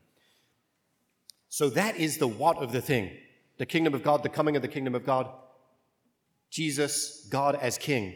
So 1.50 1.70
that 1.70 1.98
is 1.98 2.18
the 2.18 2.28
what 2.28 2.58
of 2.58 2.72
the 2.72 2.82
thing 2.82 3.12
the 3.58 3.66
kingdom 3.66 3.96
of 3.96 4.04
God, 4.04 4.22
the 4.22 4.30
coming 4.30 4.56
of 4.56 4.62
the 4.62 4.68
kingdom 4.68 4.94
of 4.94 5.04
God, 5.04 5.32
Jesus, 6.52 7.28
God 7.30 7.56
as 7.56 7.78
king. 7.78 8.14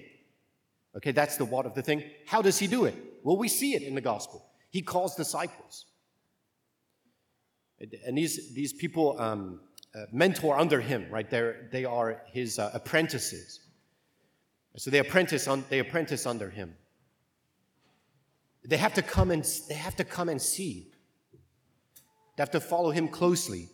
Okay, 0.96 1.12
that's 1.12 1.38
the 1.38 1.46
what 1.46 1.66
of 1.66 1.74
the 1.74 1.82
thing. 1.82 2.04
How 2.28 2.42
does 2.42 2.60
he 2.60 2.68
do 2.68 2.86
it? 2.86 2.96
Well, 3.24 3.38
we 3.38 3.48
see 3.48 3.74
it 3.74 3.82
in 3.82 3.96
the 3.96 4.02
gospel. 4.02 4.46
He 4.70 4.82
calls 4.82 5.16
disciples. 5.16 5.86
And 8.06 8.18
these, 8.18 8.54
these 8.54 8.74
people 8.74 9.20
um, 9.20 9.60
uh, 9.96 10.06
mentor 10.12 10.58
under 10.58 10.80
him, 10.80 11.08
right? 11.10 11.30
They're, 11.30 11.68
they 11.72 11.86
are 11.86 12.22
his 12.28 12.60
uh, 12.60 12.72
apprentices. 12.74 13.60
So 14.78 14.90
they 14.90 15.00
apprentice, 15.00 15.48
on, 15.48 15.66
they 15.70 15.80
apprentice 15.80 16.26
under 16.26 16.50
him. 16.50 16.76
They 18.64 18.78
have 18.78 18.94
to 18.94 19.02
come 19.02 19.32
and 19.32 19.44
they 19.68 19.76
have 19.76 19.96
to 19.98 20.04
come 20.04 20.30
and 20.30 20.42
see. 20.42 20.92
They 22.38 22.42
have 22.42 22.52
to 22.52 22.62
follow 22.62 22.92
him 22.92 23.08
closely. 23.08 23.70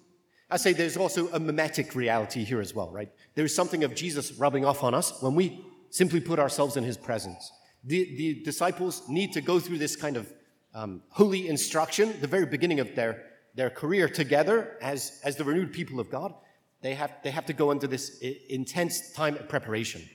I 0.50 0.58
say 0.58 0.72
there's 0.74 0.98
also 0.98 1.28
a 1.34 1.40
mimetic 1.40 1.94
reality 1.94 2.44
here 2.44 2.62
as 2.62 2.74
well, 2.74 2.90
right? 2.90 3.10
There's 3.36 3.54
something 3.54 3.84
of 3.84 3.94
Jesus 3.94 4.32
rubbing 4.34 4.66
off 4.66 4.84
on 4.84 4.94
us 4.94 5.22
when 5.22 5.36
we 5.36 5.64
simply 5.90 6.22
put 6.22 6.40
ourselves 6.40 6.78
in 6.78 6.84
his 6.84 6.98
presence. 6.98 7.52
The, 7.84 8.16
the 8.16 8.44
disciples 8.44 9.08
need 9.10 9.34
to 9.34 9.42
go 9.42 9.60
through 9.60 9.78
this 9.78 9.96
kind 9.96 10.16
of 10.16 10.34
um, 10.74 11.02
holy 11.10 11.48
instruction, 11.48 12.20
the 12.22 12.28
very 12.28 12.46
beginning 12.46 12.80
of 12.80 12.96
their, 12.96 13.24
their 13.58 13.70
career 13.72 14.08
together 14.08 14.78
as, 14.82 15.20
as 15.24 15.36
the 15.36 15.44
renewed 15.44 15.74
people 15.74 16.00
of 16.00 16.10
God. 16.10 16.34
They 16.82 16.94
have, 16.94 17.12
they 17.24 17.32
have 17.32 17.48
to 17.48 17.54
go 17.54 17.72
into 17.72 17.88
this 17.88 18.20
intense 18.50 19.12
time 19.12 19.36
of 19.36 19.50
preparation. 19.50 20.08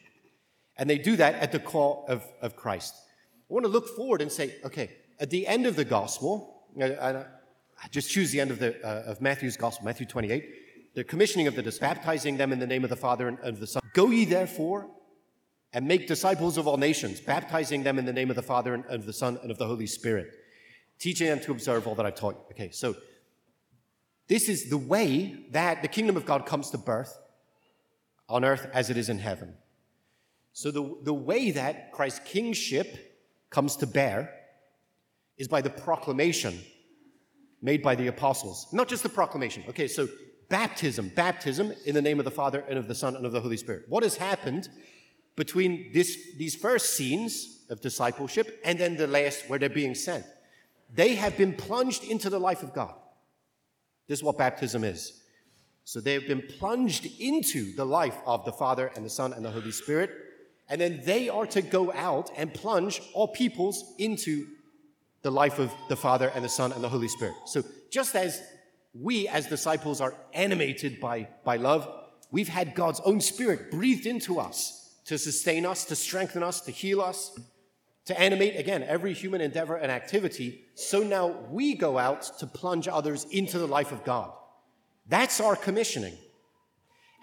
And 0.79 0.89
they 0.89 0.97
do 0.97 1.17
that 1.17 1.35
at 1.35 1.51
the 1.51 1.59
call 1.59 2.07
of, 2.09 2.25
of 2.41 2.55
Christ. 2.57 2.95
I 3.51 3.53
want 3.53 3.67
to 3.67 3.71
look 3.71 3.89
forward 3.97 4.23
and 4.23 4.31
say, 4.31 4.55
okay, 4.65 4.93
at 5.19 5.29
the 5.31 5.47
end 5.47 5.67
of 5.67 5.75
the 5.75 5.85
gospel, 5.85 6.63
I, 6.81 6.87
I 7.85 7.89
just 7.91 8.11
choose 8.11 8.31
the 8.31 8.41
end 8.41 8.53
of, 8.53 8.61
the, 8.61 8.81
uh, 8.87 9.11
of 9.11 9.21
Matthew's 9.21 9.57
gospel, 9.57 9.85
Matthew 9.85 10.07
28, 10.07 10.95
the 10.95 11.05
commissioning 11.05 11.49
of 11.49 11.57
the 11.57 11.63
disciples, 11.63 11.97
baptizing 11.97 12.37
them 12.37 12.53
in 12.53 12.61
the 12.61 12.67
name 12.67 12.85
of 12.85 12.91
the 12.91 12.97
Father 12.97 13.27
and 13.27 13.41
of 13.41 13.59
the 13.59 13.67
Son. 13.67 13.83
Go 13.93 14.11
ye 14.11 14.25
therefore 14.25 14.89
and 15.73 15.89
make 15.89 16.07
disciples 16.07 16.59
of 16.59 16.69
all 16.69 16.77
nations, 16.77 17.21
baptizing 17.21 17.83
them 17.83 17.99
in 17.99 18.05
the 18.05 18.13
name 18.13 18.31
of 18.31 18.37
the 18.37 18.43
Father 18.43 18.73
and 18.73 18.85
of 18.87 19.05
the 19.05 19.13
Son 19.13 19.37
and 19.43 19.51
of 19.51 19.59
the 19.59 19.67
Holy 19.67 19.87
Spirit, 19.87 20.31
teaching 21.01 21.27
them 21.27 21.41
to 21.41 21.51
observe 21.51 21.89
all 21.89 21.97
that 21.97 22.07
I've 22.07 22.15
taught 22.15 22.35
you. 22.35 22.55
Okay, 22.55 22.71
so 22.71 22.95
this 24.29 24.49
is 24.49 24.71
the 24.71 24.79
way 24.79 25.47
that 25.51 25.83
the 25.83 25.89
kingdom 25.89 26.17
of 26.17 26.25
God 26.25 26.47
comes 26.47 26.71
to 26.71 26.79
birth 26.79 27.19
on 28.29 28.45
earth 28.45 28.69
as 28.73 28.89
it 28.91 28.97
is 28.97 29.09
in 29.09 29.19
heaven. 29.19 29.55
So 30.53 30.71
the, 30.71 30.97
the 31.03 31.15
way 31.15 31.51
that 31.51 31.93
Christ's 31.93 32.21
kingship 32.25 33.49
comes 33.51 33.77
to 33.77 33.87
bear 33.87 34.35
is 35.39 35.49
by 35.49 35.61
the 35.61 35.71
proclamation 35.71 36.59
made 37.61 37.83
by 37.83 37.95
the 37.95 38.09
apostles. 38.09 38.67
Not 38.73 38.89
just 38.89 39.03
the 39.03 39.09
proclamation. 39.09 39.65
Okay, 39.69 39.87
so 39.87 40.09
baptism, 40.49 41.11
baptism 41.15 41.73
in 41.87 41.95
the 41.95 42.03
name 42.03 42.19
of 42.19 42.25
the 42.25 42.31
Father 42.31 42.65
and 42.69 42.79
of 42.79 42.89
the 42.89 42.95
Son 42.95 43.17
and 43.17 43.25
of 43.25 43.33
the 43.33 43.41
Holy 43.41 43.57
Spirit. 43.57 43.85
What 43.89 44.03
has 44.03 44.17
happened 44.17 44.69
between 45.37 45.91
this, 45.93 46.35
these 46.37 46.55
first 46.55 46.95
scenes 46.95 47.61
of 47.71 47.81
discipleship 47.81 48.61
and 48.65 48.79
then 48.79 48.97
the 48.97 49.07
last 49.07 49.49
where 49.49 49.59
they're 49.59 49.71
being 49.71 49.95
sent? 49.95 50.27
They 50.95 51.15
have 51.15 51.39
been 51.39 51.55
plunged 51.55 52.05
into 52.05 52.29
the 52.29 52.39
life 52.39 52.63
of 52.63 52.75
God. 52.75 52.95
This 54.13 54.19
is 54.19 54.25
what 54.25 54.37
baptism 54.37 54.85
is. 54.85 55.23
So 55.87 55.99
they 55.99 56.13
have 56.13 56.27
been 56.27 56.43
plunged 56.43 57.09
into 57.19 57.75
the 57.77 57.87
life 57.87 58.19
of 58.27 58.45
the 58.45 58.53
Father 58.53 58.91
and 58.95 59.03
the 59.03 59.09
Son 59.09 59.33
and 59.33 59.43
the 59.43 59.51
Holy 59.51 59.71
Spirit 59.71 60.11
and 60.69 60.79
then 60.79 61.01
they 61.07 61.31
are 61.31 61.47
to 61.47 61.63
go 61.63 61.91
out 61.95 62.31
and 62.37 62.53
plunge 62.53 63.01
all 63.15 63.29
peoples 63.29 63.95
into 63.97 64.49
the 65.23 65.31
life 65.31 65.59
of 65.59 65.73
the 65.89 65.97
Father 65.97 66.31
and 66.35 66.45
the 66.45 66.49
Son 66.51 66.73
and 66.73 66.85
the 66.85 66.91
Holy 66.91 67.09
Spirit. 67.09 67.33
So 67.47 67.65
just 67.91 68.15
as 68.15 68.43
we 68.93 69.29
as 69.29 69.47
disciples 69.47 70.03
are 70.03 70.15
animated 70.35 71.01
by, 71.01 71.29
by 71.43 71.57
love, 71.57 71.89
we've 72.31 72.49
had 72.49 72.75
God's 72.75 73.01
own 73.07 73.23
Spirit 73.23 73.71
breathed 73.71 74.05
into 74.05 74.39
us 74.39 74.95
to 75.07 75.17
sustain 75.17 75.65
us, 75.65 75.87
to 75.87 75.97
strengthen 75.97 76.43
us, 76.43 76.61
to 76.61 76.71
heal 76.71 77.01
us, 77.01 77.41
to 78.07 78.21
animate, 78.21 78.59
again, 78.59 78.83
every 78.83 79.13
human 79.13 79.41
endeavor 79.41 79.77
and 79.77 79.93
activity. 79.93 80.65
So 80.75 81.03
now 81.03 81.29
we 81.51 81.75
go 81.75 81.99
out 81.99 82.23
to 82.39 82.47
plunge 82.47 82.89
others 82.89 83.27
into 83.31 83.59
the 83.59 83.67
life 83.67 83.93
of 83.93 84.05
God. 84.05 84.33
That's 85.09 85.41
our 85.41 85.57
commissioning. 85.57 86.17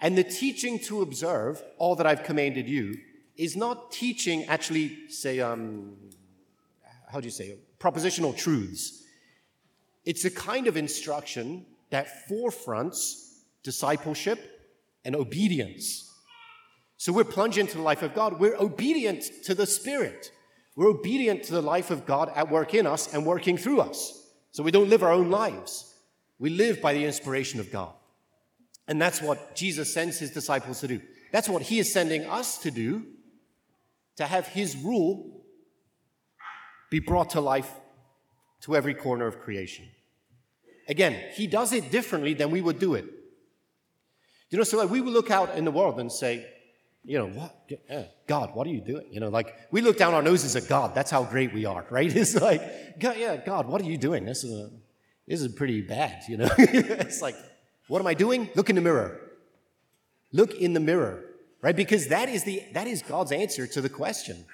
And 0.00 0.16
the 0.16 0.24
teaching 0.24 0.78
to 0.80 1.02
observe 1.02 1.62
all 1.76 1.96
that 1.96 2.06
I've 2.06 2.24
commanded 2.24 2.68
you 2.68 2.96
is 3.36 3.56
not 3.56 3.92
teaching 3.92 4.44
actually, 4.44 5.08
say, 5.08 5.40
um, 5.40 5.96
how 7.10 7.20
do 7.20 7.26
you 7.26 7.30
say, 7.30 7.58
propositional 7.78 8.36
truths. 8.36 9.02
It's 10.04 10.24
a 10.24 10.30
kind 10.30 10.66
of 10.66 10.76
instruction 10.76 11.66
that 11.90 12.28
forefronts 12.28 13.40
discipleship 13.62 14.38
and 15.04 15.16
obedience. 15.16 16.10
So 16.96 17.12
we're 17.12 17.24
plunged 17.24 17.58
into 17.58 17.76
the 17.76 17.82
life 17.82 18.02
of 18.02 18.14
God. 18.14 18.38
We're 18.38 18.56
obedient 18.56 19.24
to 19.44 19.54
the 19.54 19.66
Spirit. 19.66 20.30
We're 20.76 20.88
obedient 20.88 21.44
to 21.44 21.52
the 21.52 21.62
life 21.62 21.90
of 21.90 22.06
God 22.06 22.32
at 22.34 22.50
work 22.50 22.74
in 22.74 22.86
us 22.86 23.12
and 23.12 23.26
working 23.26 23.56
through 23.56 23.80
us. 23.80 24.28
So 24.52 24.62
we 24.62 24.70
don't 24.70 24.88
live 24.88 25.02
our 25.02 25.12
own 25.12 25.30
lives. 25.30 25.94
We 26.38 26.50
live 26.50 26.80
by 26.80 26.94
the 26.94 27.04
inspiration 27.04 27.60
of 27.60 27.70
God. 27.70 27.92
And 28.88 29.00
that's 29.00 29.20
what 29.20 29.54
Jesus 29.54 29.92
sends 29.92 30.18
his 30.18 30.30
disciples 30.30 30.80
to 30.80 30.88
do. 30.88 31.00
That's 31.32 31.48
what 31.48 31.62
he 31.62 31.78
is 31.78 31.92
sending 31.92 32.24
us 32.24 32.58
to 32.58 32.70
do 32.70 33.06
to 34.16 34.26
have 34.26 34.48
his 34.48 34.76
rule 34.76 35.42
be 36.90 36.98
brought 36.98 37.30
to 37.30 37.40
life 37.40 37.70
to 38.62 38.76
every 38.76 38.94
corner 38.94 39.26
of 39.26 39.38
creation. 39.40 39.86
Again, 40.88 41.16
he 41.34 41.46
does 41.46 41.72
it 41.72 41.90
differently 41.90 42.34
than 42.34 42.50
we 42.50 42.60
would 42.60 42.78
do 42.78 42.94
it. 42.94 43.04
You 44.50 44.58
know, 44.58 44.64
so 44.64 44.78
like 44.78 44.90
we 44.90 45.00
would 45.00 45.12
look 45.12 45.30
out 45.30 45.56
in 45.56 45.64
the 45.64 45.70
world 45.70 46.00
and 46.00 46.10
say, 46.10 46.46
you 47.04 47.18
know, 47.18 47.28
what, 47.28 47.68
God, 48.26 48.54
what 48.54 48.66
are 48.66 48.70
you 48.70 48.80
doing? 48.80 49.06
You 49.10 49.20
know, 49.20 49.28
like 49.28 49.56
we 49.70 49.80
look 49.80 49.96
down 49.96 50.14
our 50.14 50.22
noses 50.22 50.54
at 50.56 50.68
God. 50.68 50.94
That's 50.94 51.10
how 51.10 51.24
great 51.24 51.52
we 51.54 51.64
are, 51.64 51.84
right? 51.90 52.14
It's 52.16 52.34
like, 52.34 52.98
God, 52.98 53.16
yeah, 53.18 53.36
God, 53.36 53.66
what 53.66 53.80
are 53.80 53.86
you 53.86 53.96
doing? 53.96 54.24
This 54.24 54.44
is, 54.44 54.52
a, 54.52 54.70
this 55.26 55.40
is 55.40 55.52
pretty 55.54 55.80
bad, 55.80 56.22
you 56.28 56.36
know? 56.36 56.48
it's 56.58 57.22
like, 57.22 57.36
what 57.88 58.00
am 58.00 58.06
I 58.06 58.14
doing? 58.14 58.50
Look 58.54 58.68
in 58.70 58.76
the 58.76 58.82
mirror. 58.82 59.20
Look 60.32 60.54
in 60.54 60.74
the 60.74 60.80
mirror 60.80 61.24
right? 61.62 61.76
Because 61.76 62.08
that 62.08 62.28
is, 62.28 62.44
the, 62.44 62.62
that 62.72 62.86
is 62.86 63.02
God's 63.02 63.32
answer 63.32 63.66
to 63.66 63.80
the 63.80 63.88
question. 63.88 64.44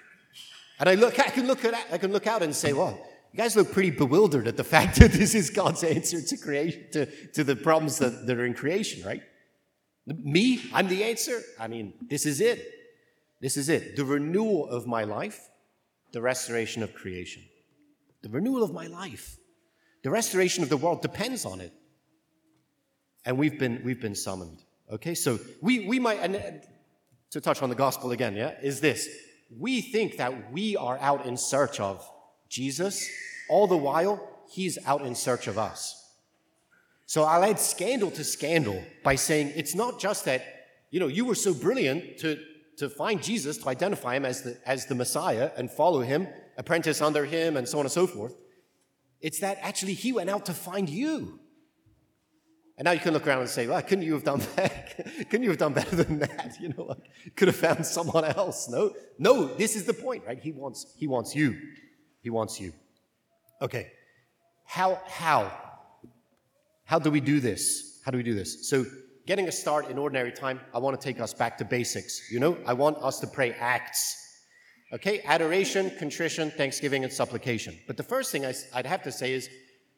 And 0.79 0.88
I, 0.88 0.95
look, 0.95 1.19
I, 1.19 1.31
can 1.31 1.47
look 1.47 1.65
at, 1.65 1.75
I 1.93 1.99
can 1.99 2.12
look 2.12 2.26
out 2.26 2.43
and 2.43 2.55
say, 2.55 2.73
well, 2.73 2.99
you 3.33 3.38
guys 3.38 3.57
look 3.57 3.73
pretty 3.73 3.91
bewildered 3.91 4.47
at 4.49 4.57
the 4.57 4.65
fact 4.75 4.99
that 4.99 5.12
this 5.12 5.35
is 5.35 5.50
God's 5.50 5.85
answer 5.85 6.21
to 6.21 6.37
creation, 6.37 6.85
to, 6.93 7.07
to 7.33 7.45
the 7.45 7.57
problems 7.57 7.99
that, 7.99 8.26
that 8.26 8.37
are 8.37 8.47
in 8.47 8.55
creation, 8.55 9.07
right? 9.07 9.23
Me, 10.06 10.62
I'm 10.72 10.88
the 10.88 11.04
answer. 11.04 11.42
I 11.58 11.66
mean, 11.66 11.94
this 12.08 12.26
is 12.26 12.40
it. 12.40 12.72
This 13.40 13.56
is 13.56 13.68
it. 13.68 13.96
The 13.96 14.04
renewal 14.04 14.68
of 14.68 14.86
my 14.86 15.04
life, 15.04 15.48
the 16.12 16.22
restoration 16.22 16.82
of 16.82 16.94
creation. 16.94 17.42
The 18.22 18.28
renewal 18.28 18.62
of 18.62 18.72
my 18.72 18.86
life. 18.86 19.36
The 20.02 20.10
restoration 20.10 20.62
of 20.62 20.68
the 20.68 20.76
world 20.76 21.02
depends 21.02 21.44
on 21.44 21.60
it. 21.60 21.72
And 23.25 23.36
we've 23.36 23.58
been, 23.58 23.82
we've 23.84 24.00
been 24.00 24.14
summoned. 24.14 24.62
Okay, 24.92 25.14
so 25.14 25.40
we, 25.60 25.86
we 25.86 25.98
might, 25.98 26.20
and 26.20 26.62
to 27.30 27.40
touch 27.40 27.60
on 27.60 27.68
the 27.68 27.75
gospel 27.75 28.12
again, 28.12 28.36
yeah, 28.36 28.54
is 28.62 28.80
this. 28.80 29.08
We 29.58 29.80
think 29.80 30.16
that 30.18 30.52
we 30.52 30.76
are 30.76 30.96
out 30.98 31.26
in 31.26 31.36
search 31.36 31.80
of 31.80 32.08
Jesus, 32.48 33.08
all 33.48 33.66
the 33.66 33.76
while, 33.76 34.28
he's 34.48 34.78
out 34.86 35.02
in 35.02 35.16
search 35.16 35.48
of 35.48 35.58
us. 35.58 36.05
So 37.06 37.22
I'll 37.22 37.44
add 37.44 37.60
scandal 37.60 38.10
to 38.12 38.25
scandal 38.25 38.82
by 39.04 39.14
saying 39.14 39.52
it's 39.54 39.75
not 39.75 40.00
just 40.00 40.25
that, 40.25 40.44
you 40.90 40.98
know, 40.98 41.06
you 41.06 41.25
were 41.25 41.36
so 41.36 41.54
brilliant 41.54 42.18
to, 42.18 42.38
to 42.78 42.88
find 42.90 43.22
Jesus, 43.22 43.58
to 43.58 43.68
identify 43.68 44.16
him 44.16 44.25
as 44.25 44.42
the, 44.42 44.58
as 44.66 44.86
the 44.86 44.96
Messiah 44.96 45.52
and 45.56 45.70
follow 45.70 46.00
him, 46.00 46.26
apprentice 46.58 47.00
under 47.00 47.25
him, 47.25 47.56
and 47.56 47.68
so 47.68 47.78
on 47.78 47.84
and 47.84 47.92
so 47.92 48.08
forth. 48.08 48.34
It's 49.20 49.38
that 49.38 49.58
actually 49.62 49.94
he 49.94 50.12
went 50.12 50.30
out 50.30 50.46
to 50.46 50.52
find 50.52 50.88
you. 50.88 51.38
And 52.76 52.84
now 52.84 52.90
you 52.90 53.00
can 53.00 53.14
look 53.14 53.26
around 53.26 53.40
and 53.40 53.48
say, 53.48 53.66
well, 53.66 53.80
couldn't 53.80 54.04
you 54.04 54.12
have 54.12 54.25
done 54.25 54.40
that? 54.56 54.96
couldn't 55.30 55.44
you 55.44 55.50
have 55.50 55.58
done 55.58 55.72
better 55.72 55.96
than 55.96 56.18
that? 56.18 56.56
You 56.60 56.70
know, 56.70 56.84
like, 56.84 56.98
could 57.36 57.48
have 57.48 57.56
found 57.56 57.86
someone 57.86 58.25
else. 58.25 58.68
No, 58.68 58.92
no, 59.18 59.46
this 59.46 59.76
is 59.76 59.84
the 59.84 59.94
point, 59.94 60.25
right? 60.26 60.38
He 60.38 60.52
wants, 60.52 60.94
he 60.98 61.06
wants 61.06 61.34
you. 61.36 61.56
He 62.20 62.30
wants 62.30 62.60
you. 62.60 62.72
Okay. 63.62 63.92
How, 64.64 65.00
how? 65.06 65.65
How 66.87 66.99
do 66.99 67.11
we 67.11 67.21
do 67.21 67.40
this? 67.40 68.00
How 68.05 68.11
do 68.11 68.16
we 68.16 68.23
do 68.23 68.35
this? 68.35 68.69
So, 68.69 68.87
getting 69.26 69.49
a 69.49 69.52
start 69.52 69.90
in 69.90 69.99
ordinary 69.99 70.33
time, 70.33 70.61
I 70.73 70.78
want 70.78 70.99
to 70.99 71.05
take 71.05 71.21
us 71.21 71.35
back 71.35 71.59
to 71.59 71.64
basics. 71.64 72.31
You 72.31 72.40
know, 72.40 72.57
I 72.64 72.73
want 72.73 72.97
us 72.99 73.21
to 73.21 73.26
pray 73.26 73.52
acts. 73.52 74.23
Okay, 74.93 75.21
adoration, 75.25 75.90
contrition, 75.99 76.52
thanksgiving, 76.52 77.02
and 77.02 77.12
supplication. 77.12 77.76
But 77.88 77.97
the 77.97 78.05
first 78.05 78.31
thing 78.31 78.47
I, 78.47 78.55
would 78.75 78.87
have 78.87 79.02
to 79.02 79.12
say 79.12 79.33
is 79.33 79.50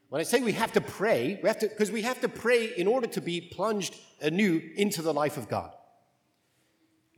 When 0.09 0.21
I 0.21 0.25
say 0.25 0.41
we 0.41 0.53
have 0.53 0.73
to 0.73 0.81
pray, 0.81 1.39
we 1.43 1.49
have 1.49 1.59
to 1.59 1.69
because 1.69 1.91
we 1.91 2.03
have 2.03 2.21
to 2.23 2.29
pray 2.29 2.73
in 2.77 2.87
order 2.87 3.07
to 3.09 3.21
be 3.21 3.41
plunged 3.41 3.95
anew 4.23 4.63
into 4.77 5.03
the 5.03 5.13
life 5.13 5.37
of 5.37 5.49
God. 5.49 5.75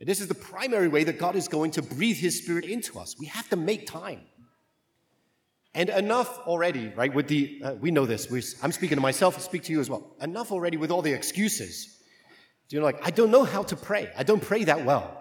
And 0.00 0.08
this 0.08 0.20
is 0.20 0.28
the 0.28 0.34
primary 0.34 0.88
way 0.88 1.04
that 1.04 1.18
God 1.18 1.36
is 1.36 1.46
going 1.46 1.70
to 1.72 1.82
breathe 1.82 2.16
his 2.16 2.38
spirit 2.38 2.64
into 2.64 2.98
us. 2.98 3.16
We 3.18 3.26
have 3.26 3.48
to 3.50 3.56
make 3.56 3.86
time. 3.86 4.22
And 5.74 5.88
enough 5.88 6.38
already, 6.46 6.92
right? 6.96 7.14
With 7.14 7.28
the, 7.28 7.60
uh, 7.64 7.74
we 7.74 7.90
know 7.90 8.04
this. 8.04 8.28
We're, 8.28 8.42
I'm 8.62 8.72
speaking 8.72 8.96
to 8.96 9.02
myself, 9.02 9.36
I 9.36 9.40
speak 9.40 9.62
to 9.64 9.72
you 9.72 9.80
as 9.80 9.88
well. 9.88 10.16
Enough 10.20 10.50
already 10.50 10.76
with 10.76 10.90
all 10.90 11.02
the 11.02 11.12
excuses. 11.12 12.00
You 12.70 12.78
know, 12.78 12.84
like, 12.84 13.04
I 13.06 13.10
don't 13.10 13.30
know 13.30 13.44
how 13.44 13.62
to 13.64 13.76
pray. 13.76 14.10
I 14.16 14.22
don't 14.22 14.42
pray 14.42 14.64
that 14.64 14.84
well. 14.84 15.20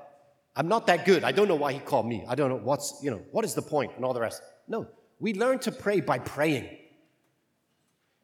I'm 0.55 0.67
not 0.67 0.87
that 0.87 1.05
good. 1.05 1.23
I 1.23 1.31
don't 1.31 1.47
know 1.47 1.55
why 1.55 1.73
he 1.73 1.79
called 1.79 2.07
me. 2.07 2.25
I 2.27 2.35
don't 2.35 2.49
know 2.49 2.57
what's, 2.57 2.99
you 3.01 3.11
know, 3.11 3.21
what 3.31 3.45
is 3.45 3.53
the 3.53 3.61
point 3.61 3.91
and 3.95 4.03
all 4.03 4.13
the 4.13 4.21
rest. 4.21 4.41
No, 4.67 4.87
we 5.19 5.33
learn 5.33 5.59
to 5.59 5.71
pray 5.71 6.01
by 6.01 6.19
praying. 6.19 6.67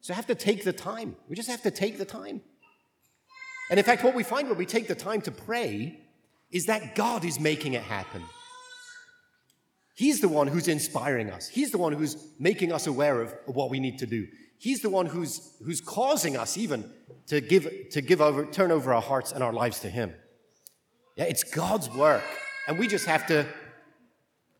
So 0.00 0.14
have 0.14 0.26
to 0.26 0.34
take 0.34 0.62
the 0.62 0.72
time. 0.72 1.16
We 1.28 1.34
just 1.34 1.48
have 1.48 1.62
to 1.62 1.70
take 1.70 1.98
the 1.98 2.04
time. 2.04 2.40
And 3.70 3.78
in 3.78 3.84
fact, 3.84 4.04
what 4.04 4.14
we 4.14 4.22
find 4.22 4.48
when 4.48 4.58
we 4.58 4.66
take 4.66 4.86
the 4.86 4.94
time 4.94 5.20
to 5.22 5.32
pray 5.32 6.00
is 6.52 6.66
that 6.66 6.94
God 6.94 7.24
is 7.24 7.40
making 7.40 7.72
it 7.72 7.82
happen. 7.82 8.22
He's 9.96 10.20
the 10.20 10.28
one 10.28 10.46
who's 10.46 10.68
inspiring 10.68 11.30
us. 11.30 11.48
He's 11.48 11.70
the 11.70 11.78
one 11.78 11.94
who's 11.94 12.22
making 12.38 12.70
us 12.70 12.86
aware 12.86 13.22
of 13.22 13.34
what 13.46 13.70
we 13.70 13.80
need 13.80 13.98
to 14.00 14.06
do. 14.06 14.28
He's 14.58 14.82
the 14.82 14.90
one 14.90 15.06
who's, 15.06 15.56
who's 15.64 15.80
causing 15.80 16.36
us 16.36 16.58
even 16.58 16.92
to 17.28 17.40
give, 17.40 17.66
to 17.92 18.02
give 18.02 18.20
over, 18.20 18.44
turn 18.44 18.70
over 18.70 18.92
our 18.92 19.00
hearts 19.00 19.32
and 19.32 19.42
our 19.42 19.54
lives 19.54 19.80
to 19.80 19.88
Him. 19.88 20.12
Yeah, 21.16 21.24
it's 21.24 21.42
God's 21.42 21.88
work. 21.88 22.22
And 22.68 22.78
we 22.78 22.88
just 22.88 23.06
have 23.06 23.26
to 23.28 23.46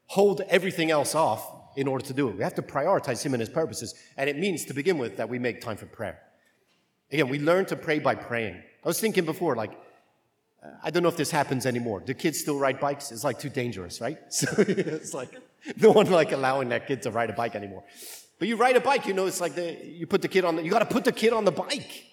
hold 0.07 0.41
everything 0.49 0.91
else 0.91 1.15
off 1.15 1.47
in 1.77 1.87
order 1.87 2.07
to 2.07 2.15
do 2.15 2.31
it. 2.31 2.37
We 2.39 2.43
have 2.43 2.55
to 2.55 2.63
prioritize 2.63 3.23
Him 3.23 3.35
and 3.35 3.41
His 3.43 3.51
purposes. 3.51 3.95
And 4.17 4.31
it 4.31 4.39
means, 4.39 4.65
to 4.65 4.73
begin 4.73 4.97
with, 4.97 5.19
that 5.19 5.29
we 5.29 5.39
make 5.39 5.61
time 5.61 5.77
for 5.77 5.85
prayer. 5.85 6.19
Again, 7.13 7.29
we 7.29 7.41
learn 7.41 7.67
to 7.67 7.77
pray 7.77 7.99
by 7.99 8.15
praying. 8.15 8.55
I 8.55 8.89
was 8.89 8.99
thinking 8.99 9.27
before, 9.27 9.55
like, 9.55 9.73
I 10.83 10.91
don't 10.91 11.03
know 11.03 11.09
if 11.09 11.17
this 11.17 11.31
happens 11.31 11.67
anymore. 11.67 12.01
Do 12.01 12.15
kids 12.15 12.41
still 12.41 12.59
ride 12.59 12.81
bikes? 12.81 13.13
It's 13.13 13.25
like 13.25 13.39
too 13.39 13.49
dangerous, 13.49 14.01
right? 14.01 14.19
So 14.31 14.47
it's 14.59 15.15
like 15.15 15.31
no 15.81 15.91
one 15.91 16.11
like 16.11 16.33
allowing 16.33 16.69
that 16.71 16.87
kid 16.87 17.03
to 17.03 17.11
ride 17.11 17.31
a 17.31 17.33
bike 17.33 17.55
anymore. 17.55 17.85
But 18.39 18.49
you 18.49 18.57
ride 18.57 18.77
a 18.77 18.81
bike, 18.81 19.07
you 19.07 19.15
know, 19.15 19.27
it's 19.27 19.41
like 19.41 19.55
the, 19.55 19.85
you 19.85 20.07
put 20.07 20.23
the 20.23 20.29
kid 20.29 20.45
on 20.45 20.57
the, 20.57 20.63
you 20.63 20.71
got 20.71 20.81
to 20.81 20.87
put 20.87 21.05
the 21.05 21.13
kid 21.13 21.33
on 21.33 21.45
the 21.45 21.53
bike, 21.53 22.05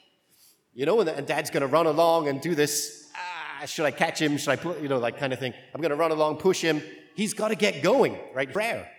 you 0.74 0.86
know, 0.86 1.02
and, 1.02 1.10
and 1.10 1.28
dad's 1.28 1.50
going 1.50 1.62
to 1.62 1.68
run 1.68 1.86
along 1.86 2.30
and 2.30 2.40
do 2.42 2.56
this. 2.56 3.12
Ah, 3.16 3.66
should 3.66 3.86
I 3.86 3.92
catch 3.92 4.22
him? 4.22 4.38
Should 4.38 4.52
I 4.52 4.56
put, 4.56 4.82
you 4.82 4.88
know, 4.88 5.00
like 5.00 5.20
kind 5.20 5.34
of 5.34 5.40
thing. 5.40 5.54
I'm 5.74 5.82
going 5.82 5.92
to 5.92 5.98
run 5.98 6.12
along, 6.12 6.38
push 6.38 6.62
him. 6.62 6.82
He's 7.16 7.34
got 7.34 7.50
to 7.50 7.56
get 7.56 7.84
going, 7.84 8.18
right? 8.34 8.52
Prayer. 8.52 8.90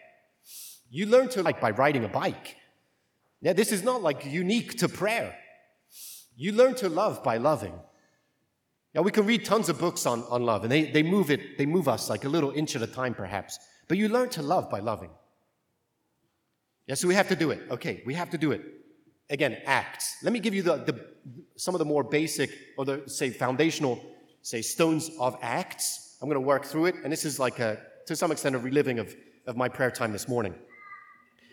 You 0.90 1.06
learn 1.06 1.28
to 1.30 1.42
like 1.42 1.60
by 1.60 1.70
riding 1.70 2.04
a 2.04 2.08
bike. 2.08 2.56
Yeah, 3.40 3.54
this 3.54 3.72
is 3.72 3.82
not 3.82 4.02
like 4.02 4.24
unique 4.24 4.78
to 4.78 4.88
prayer. 4.88 5.36
You 6.36 6.52
learn 6.52 6.74
to 6.76 6.88
love 6.88 7.22
by 7.22 7.38
loving. 7.38 7.74
Yeah, 8.94 9.00
we 9.00 9.10
can 9.10 9.26
read 9.26 9.44
tons 9.44 9.68
of 9.68 9.78
books 9.78 10.06
on, 10.06 10.22
on 10.30 10.44
love, 10.44 10.62
and 10.62 10.70
they, 10.70 10.84
they 10.84 11.02
move 11.02 11.30
it, 11.30 11.58
they 11.58 11.66
move 11.66 11.88
us 11.88 12.08
like 12.08 12.24
a 12.24 12.28
little 12.28 12.52
inch 12.52 12.76
at 12.76 12.82
a 12.82 12.86
time, 12.86 13.12
perhaps. 13.12 13.58
But 13.88 13.98
you 13.98 14.08
learn 14.08 14.28
to 14.30 14.42
love 14.42 14.70
by 14.70 14.78
loving. 14.78 15.10
Yeah, 16.86 16.94
so 16.94 17.08
we 17.08 17.14
have 17.14 17.28
to 17.28 17.36
do 17.36 17.50
it. 17.50 17.60
Okay, 17.70 18.02
we 18.06 18.14
have 18.14 18.30
to 18.30 18.38
do 18.38 18.52
it. 18.52 18.62
Again, 19.30 19.58
acts. 19.64 20.18
Let 20.22 20.32
me 20.32 20.38
give 20.38 20.54
you 20.54 20.62
the, 20.62 20.76
the 20.76 21.06
some 21.56 21.74
of 21.74 21.78
the 21.78 21.84
more 21.84 22.04
basic 22.04 22.50
or 22.76 22.84
the 22.84 23.02
say 23.06 23.30
foundational, 23.30 24.00
say 24.42 24.62
stones 24.62 25.10
of 25.18 25.36
acts. 25.42 26.16
I'm 26.22 26.30
to 26.30 26.40
work 26.40 26.64
through 26.64 26.86
it, 26.86 26.96
and 27.02 27.12
this 27.12 27.24
is 27.24 27.38
like 27.38 27.58
a 27.58 27.80
to 28.06 28.14
some 28.14 28.30
extent 28.30 28.54
a 28.54 28.58
reliving 28.58 28.98
of, 28.98 29.14
of 29.46 29.56
my 29.56 29.68
prayer 29.68 29.90
time 29.90 30.12
this 30.12 30.28
morning. 30.28 30.54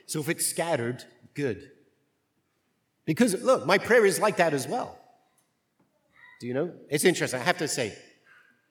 So 0.05 0.19
if 0.19 0.29
it's 0.29 0.45
scattered, 0.45 1.03
good. 1.33 1.71
Because 3.05 3.41
look, 3.41 3.65
my 3.65 3.77
prayer 3.77 4.05
is 4.05 4.19
like 4.19 4.37
that 4.37 4.53
as 4.53 4.67
well. 4.67 5.00
Do 6.41 6.47
you 6.47 6.55
know? 6.55 6.71
It's 6.89 7.05
interesting. 7.05 7.39
I 7.39 7.43
have 7.43 7.59
to 7.59 7.67
say, 7.67 7.95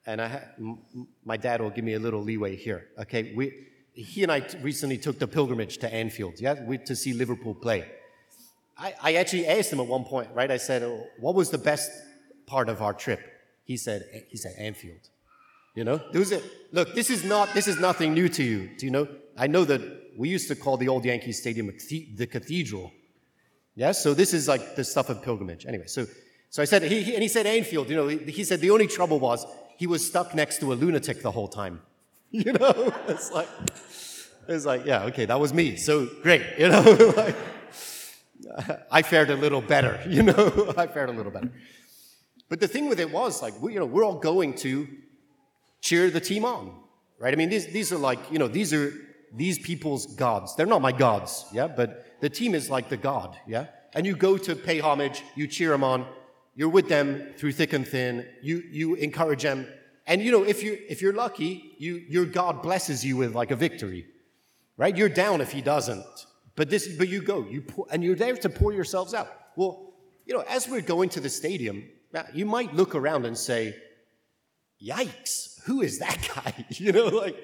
and 0.05 0.21
I 0.21 0.27
ha- 0.27 0.43
m- 0.59 0.79
my 1.25 1.37
dad 1.37 1.61
will 1.61 1.71
give 1.71 1.85
me 1.85 1.95
a 1.95 2.00
little 2.00 2.21
leeway 2.21 2.57
here. 2.57 2.89
Okay, 2.99 3.33
we, 3.33 3.52
he 3.93 4.25
and 4.25 4.33
I 4.33 4.41
t- 4.41 4.59
recently 4.59 4.99
took 4.99 5.21
the 5.21 5.28
pilgrimage 5.28 5.78
to 5.78 5.95
Anfield, 5.95 6.41
yeah, 6.41 6.65
we, 6.65 6.78
to 6.78 6.97
see 6.97 7.13
Liverpool 7.13 7.54
play. 7.54 7.89
I, 8.76 8.95
I 9.00 9.15
actually 9.15 9.47
asked 9.47 9.73
him 9.73 9.78
at 9.78 9.87
one 9.87 10.02
point, 10.02 10.30
right? 10.35 10.50
I 10.50 10.56
said, 10.56 10.83
oh, 10.83 11.06
"What 11.21 11.37
was 11.37 11.50
the 11.50 11.59
best 11.59 11.93
part 12.45 12.69
of 12.69 12.83
our 12.83 12.93
trip?" 12.93 13.21
He 13.65 13.76
said, 13.76 14.02
"He 14.30 14.37
said 14.37 14.56
Anfield." 14.59 15.09
You 15.76 15.85
know, 15.85 16.00
was 16.13 16.33
a, 16.33 16.43
look. 16.73 16.97
This 16.97 17.09
is 17.09 17.23
not. 17.23 17.54
This 17.54 17.69
is 17.69 17.78
nothing 17.78 18.15
new 18.15 18.28
to 18.30 18.43
you. 18.43 18.69
Do 18.78 18.85
you 18.85 18.91
know? 18.91 19.06
I 19.39 19.47
know 19.47 19.65
that 19.65 19.80
we 20.17 20.28
used 20.28 20.49
to 20.49 20.56
call 20.56 20.76
the 20.76 20.89
old 20.89 21.04
Yankee 21.04 21.30
Stadium 21.30 21.69
the 22.17 22.26
cathedral. 22.26 22.91
Yeah, 23.76 23.93
so 23.93 24.13
this 24.13 24.35
is 24.35 24.49
like 24.49 24.75
the 24.75 24.83
stuff 24.83 25.09
of 25.09 25.23
pilgrimage. 25.23 25.67
Anyway, 25.67 25.87
so 25.87 26.06
so 26.50 26.63
I 26.63 26.65
said, 26.65 26.82
he, 26.82 27.02
he, 27.02 27.15
and 27.15 27.23
he 27.23 27.28
said 27.28 27.47
Anfield, 27.47 27.89
you 27.89 27.97
know, 27.97 28.08
he, 28.08 28.19
he, 28.19 28.43
said 28.43 28.60
the 28.60 28.71
only 28.71 28.89
trouble 28.89 29.21
was 29.21 29.47
he 29.78 29.86
was 29.86 30.04
stuck 30.04 30.34
next 30.34 30.58
to 30.58 30.73
a 30.73 30.75
lunatic 30.75 31.23
the 31.23 31.30
whole 31.30 31.49
time. 31.49 31.80
You 32.32 32.52
know, 32.52 32.95
it's 33.08 33.32
like, 33.32 33.49
it's 34.47 34.65
like, 34.65 34.86
yeah, 34.86 35.02
okay, 35.06 35.25
that 35.25 35.41
was 35.41 35.52
me. 35.52 35.75
So 35.75 36.06
great, 36.23 36.45
you 36.56 36.69
know, 36.69 36.80
like, 37.17 37.34
I 38.89 39.02
fared 39.02 39.30
a 39.30 39.34
little 39.34 39.60
better, 39.60 40.00
you 40.08 40.23
know, 40.23 40.73
I 40.76 40.86
fared 40.86 41.08
a 41.08 41.13
little 41.13 41.32
better. 41.32 41.50
But 42.49 42.60
the 42.60 42.69
thing 42.69 42.89
with 42.89 43.00
it 43.00 43.10
was 43.10 43.43
like, 43.43 43.60
we, 43.60 43.73
you 43.73 43.80
know, 43.80 43.86
we're 43.86 44.04
all 44.04 44.21
going 44.21 44.54
to 44.58 44.86
cheer 45.80 46.08
the 46.08 46.21
team 46.21 46.45
on, 46.45 46.73
right? 47.19 47.34
I 47.34 47.36
mean, 47.36 47.49
these, 47.49 47.67
these 47.67 47.93
are 47.93 47.99
like, 47.99 48.21
you 48.30 48.39
know, 48.39 48.47
these 48.47 48.73
are 48.73 48.93
these 49.34 49.58
people's 49.58 50.06
gods. 50.15 50.54
They're 50.54 50.67
not 50.67 50.82
my 50.82 50.93
gods, 50.93 51.47
yeah, 51.52 51.67
but 51.67 52.21
the 52.21 52.28
team 52.28 52.54
is 52.54 52.71
like 52.71 52.89
the 52.89 52.97
god, 52.97 53.36
yeah? 53.47 53.67
And 53.93 54.06
you 54.06 54.15
go 54.15 54.36
to 54.39 54.54
pay 54.54 54.78
homage, 54.78 55.25
you 55.34 55.49
cheer 55.49 55.71
them 55.71 55.82
on, 55.82 56.06
you're 56.61 56.69
with 56.69 56.91
them 56.91 57.27
through 57.39 57.53
thick 57.53 57.73
and 57.73 57.89
thin. 57.89 58.27
You, 58.43 58.63
you 58.71 58.95
encourage 58.97 59.43
them. 59.43 59.67
And 60.07 60.21
you 60.21 60.31
know, 60.31 60.43
if, 60.45 60.63
you, 60.63 60.77
if 60.91 61.01
you're 61.01 61.15
lucky, 61.15 61.75
you, 61.79 62.05
your 62.07 62.27
God 62.27 62.61
blesses 62.61 63.03
you 63.03 63.17
with 63.17 63.35
like 63.35 63.51
a 63.51 63.57
victory, 63.57 64.05
right? 64.77 64.95
You're 64.95 65.09
down 65.09 65.41
if 65.41 65.53
he 65.53 65.63
doesn't. 65.63 66.05
But, 66.57 66.69
this, 66.69 66.87
but 66.99 67.09
you 67.09 67.23
go, 67.23 67.47
you 67.49 67.63
pour, 67.63 67.87
and 67.91 68.05
you're 68.05 68.15
there 68.15 68.37
to 68.37 68.51
pour 68.51 68.75
yourselves 68.75 69.15
out. 69.15 69.29
Well, 69.57 69.95
you 70.27 70.35
know, 70.35 70.45
as 70.51 70.69
we're 70.69 70.83
going 70.83 71.09
to 71.11 71.21
the 71.21 71.31
stadium, 71.31 71.89
you 72.35 72.45
might 72.45 72.75
look 72.75 72.95
around 72.95 73.25
and 73.25 73.39
say, 73.39 73.75
yikes, 74.85 75.63
who 75.65 75.81
is 75.81 75.99
that 76.01 76.29
guy? 76.35 76.67
you 76.73 76.93
know, 76.93 77.07
like, 77.07 77.39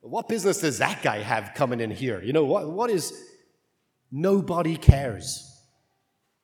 what 0.00 0.28
business 0.28 0.62
does 0.62 0.78
that 0.78 1.02
guy 1.02 1.18
have 1.18 1.52
coming 1.54 1.80
in 1.80 1.90
here? 1.90 2.22
You 2.22 2.32
know, 2.32 2.46
what, 2.46 2.70
what 2.70 2.88
is, 2.88 3.12
nobody 4.10 4.78
cares. 4.78 5.55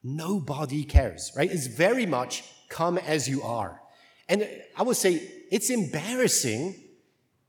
Nobody 0.03 0.85
cares, 0.85 1.33
right? 1.37 1.51
It's 1.51 1.67
very 1.67 2.07
much 2.07 2.45
come 2.69 2.99
as 2.99 3.29
you 3.29 3.43
are. 3.43 3.81
And 4.29 4.49
I 4.77 4.83
would 4.83 4.97
say 4.97 5.23
it's 5.51 5.71
embarrassing 5.71 6.75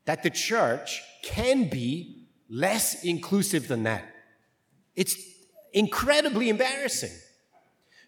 that 0.05 0.23
the 0.23 0.29
church 0.29 1.01
can 1.23 1.69
be 1.69 2.27
less 2.49 3.03
inclusive 3.03 3.67
than 3.67 3.83
that. 3.83 4.05
It's 4.95 5.17
incredibly 5.71 6.49
embarrassing 6.49 7.11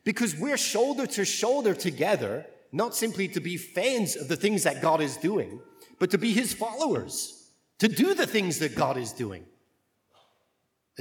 because 0.03 0.35
we're 0.35 0.57
shoulder 0.57 1.07
to 1.07 1.25
shoulder 1.25 1.73
together, 1.73 2.45
not 2.71 2.93
simply 2.93 3.27
to 3.29 3.39
be 3.39 3.57
fans 3.57 4.15
of 4.15 4.27
the 4.27 4.35
things 4.35 4.63
that 4.63 4.81
God 4.81 5.01
is 5.01 5.17
doing, 5.17 5.59
but 5.97 6.11
to 6.11 6.17
be 6.17 6.31
his 6.31 6.53
followers, 6.53 7.49
to 7.79 7.87
do 7.87 8.13
the 8.13 8.27
things 8.27 8.59
that 8.59 8.75
God 8.75 8.97
is 8.97 9.11
doing. 9.11 9.45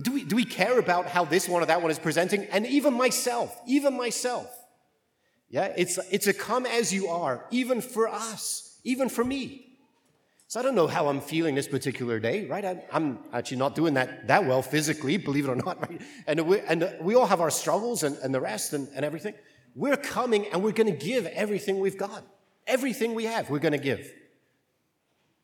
Do 0.03 0.13
we, 0.13 0.25
do 0.25 0.35
we 0.35 0.45
care 0.45 0.79
about 0.79 1.07
how 1.07 1.25
this 1.25 1.49
one 1.49 1.63
or 1.63 1.67
that 1.67 1.81
one 1.81 1.91
is 1.91 1.99
presenting? 1.99 2.45
And 2.47 2.67
even 2.67 2.95
myself, 2.95 3.57
even 3.67 3.97
myself. 3.97 4.49
Yeah, 5.51 5.73
it's, 5.77 5.99
it's 6.11 6.27
a 6.27 6.33
come 6.33 6.67
as 6.67 6.93
you 6.93 7.09
are, 7.09 7.47
even 7.53 7.81
for 7.81 8.09
us, 8.09 8.81
even 8.83 9.09
for 9.09 9.23
me. 9.23 9.65
So 10.49 10.59
I 10.61 10.63
don't 10.63 10.75
know 10.75 10.89
how 10.89 11.09
I'm 11.09 11.21
feeling 11.21 11.55
this 11.55 11.69
particular 11.69 12.19
day, 12.19 12.47
right? 12.47 12.65
I, 12.65 12.83
am 12.93 13.21
actually 13.33 13.59
not 13.59 13.75
doing 13.75 13.95
that, 13.95 14.27
that 14.27 14.47
well 14.47 14.63
physically, 14.63 15.17
believe 15.17 15.47
it 15.47 15.51
or 15.51 15.57
not, 15.57 15.81
right? 15.89 16.01
And 16.27 16.47
we, 16.47 16.61
and 16.61 16.97
we 17.01 17.15
all 17.15 17.27
have 17.27 17.41
our 17.41 17.51
struggles 17.51 18.03
and, 18.03 18.17
and 18.19 18.35
the 18.35 18.41
rest 18.41 18.73
and, 18.73 18.89
and 18.95 19.05
everything. 19.05 19.35
We're 19.77 19.97
coming 19.97 20.47
and 20.47 20.63
we're 20.63 20.73
going 20.73 20.93
to 20.93 21.05
give 21.05 21.27
everything 21.27 21.79
we've 21.79 21.99
got. 21.99 22.25
Everything 22.67 23.15
we 23.15 23.25
have, 23.25 23.51
we're 23.51 23.59
going 23.59 23.73
to 23.73 23.79
give. 23.79 24.13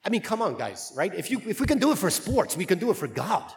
I 0.05 0.09
mean, 0.09 0.23
come 0.23 0.43
on, 0.43 0.57
guys, 0.57 0.93
right? 0.97 1.15
If, 1.15 1.31
you, 1.31 1.43
if 1.47 1.61
we 1.61 1.67
can 1.67 1.79
do 1.79 1.93
it 1.93 1.99
for 1.99 2.11
sports, 2.11 2.57
we 2.57 2.65
can 2.65 2.79
do 2.79 2.91
it 2.91 2.95
for 2.95 3.07
God. 3.07 3.53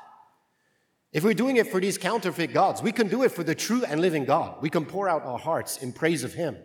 If 1.13 1.23
we're 1.23 1.35
doing 1.35 1.57
it 1.57 1.67
for 1.67 1.79
these 1.79 1.99
counterfeit 1.99 2.53
gods, 2.53 2.81
we 2.81 2.91
can 2.91 3.07
do 3.07 3.23
it 3.23 3.31
for 3.31 3.43
the 3.43 3.53
true 3.53 3.83
and 3.85 4.01
living 4.01 4.25
God. 4.25 4.57
We 4.61 4.69
can 4.71 4.83
pour 4.83 5.07
out 5.07 5.23
our 5.23 5.37
hearts 5.37 5.77
in 5.77 5.93
praise 5.93 6.23
of 6.23 6.33
Him. 6.33 6.57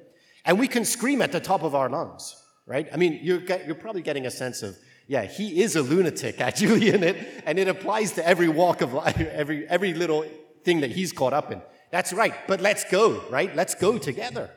And 0.45 0.59
we 0.59 0.67
can 0.67 0.87
scream 0.87 1.21
at 1.21 1.33
the 1.33 1.41
top 1.41 1.63
of 1.63 1.75
our 1.75 1.91
lungs, 1.91 2.35
right? 2.67 2.89
I 2.91 2.97
mean, 2.97 3.21
you're, 3.23 3.41
get, 3.41 3.67
you're 3.67 3.75
probably 3.75 4.01
getting 4.01 4.25
a 4.25 4.31
sense 4.31 4.63
of, 4.63 4.79
yeah, 5.07 5.25
he 5.25 5.61
is 5.63 5.77
a 5.77 5.83
lunatic, 5.83 6.41
actually, 6.41 6.89
in 6.89 7.03
it. 7.03 7.17
And 7.45 7.59
it 7.59 7.69
applies 7.69 8.13
to 8.13 8.27
every 8.27 8.49
walk 8.49 8.81
of 8.81 8.95
life, 8.95 9.21
every, 9.33 9.69
every 9.69 9.93
little 9.93 10.25
thing 10.65 10.81
that 10.81 10.91
he's 10.91 11.13
caught 11.13 11.35
up 11.35 11.53
in. 11.53 11.61
That's 11.91 12.15
right. 12.15 12.35
But 12.47 12.63
let's 12.63 12.85
go, 12.85 13.23
right? 13.29 13.55
Let's 13.55 13.75
go 13.75 13.99
together. 13.99 14.51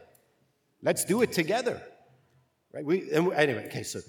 Let's 0.82 1.04
do 1.04 1.22
it 1.22 1.34
together. 1.34 1.82
Right? 2.74 2.86
We, 2.86 3.12
anyway, 3.12 3.66
okay, 3.66 3.84
so 3.84 4.00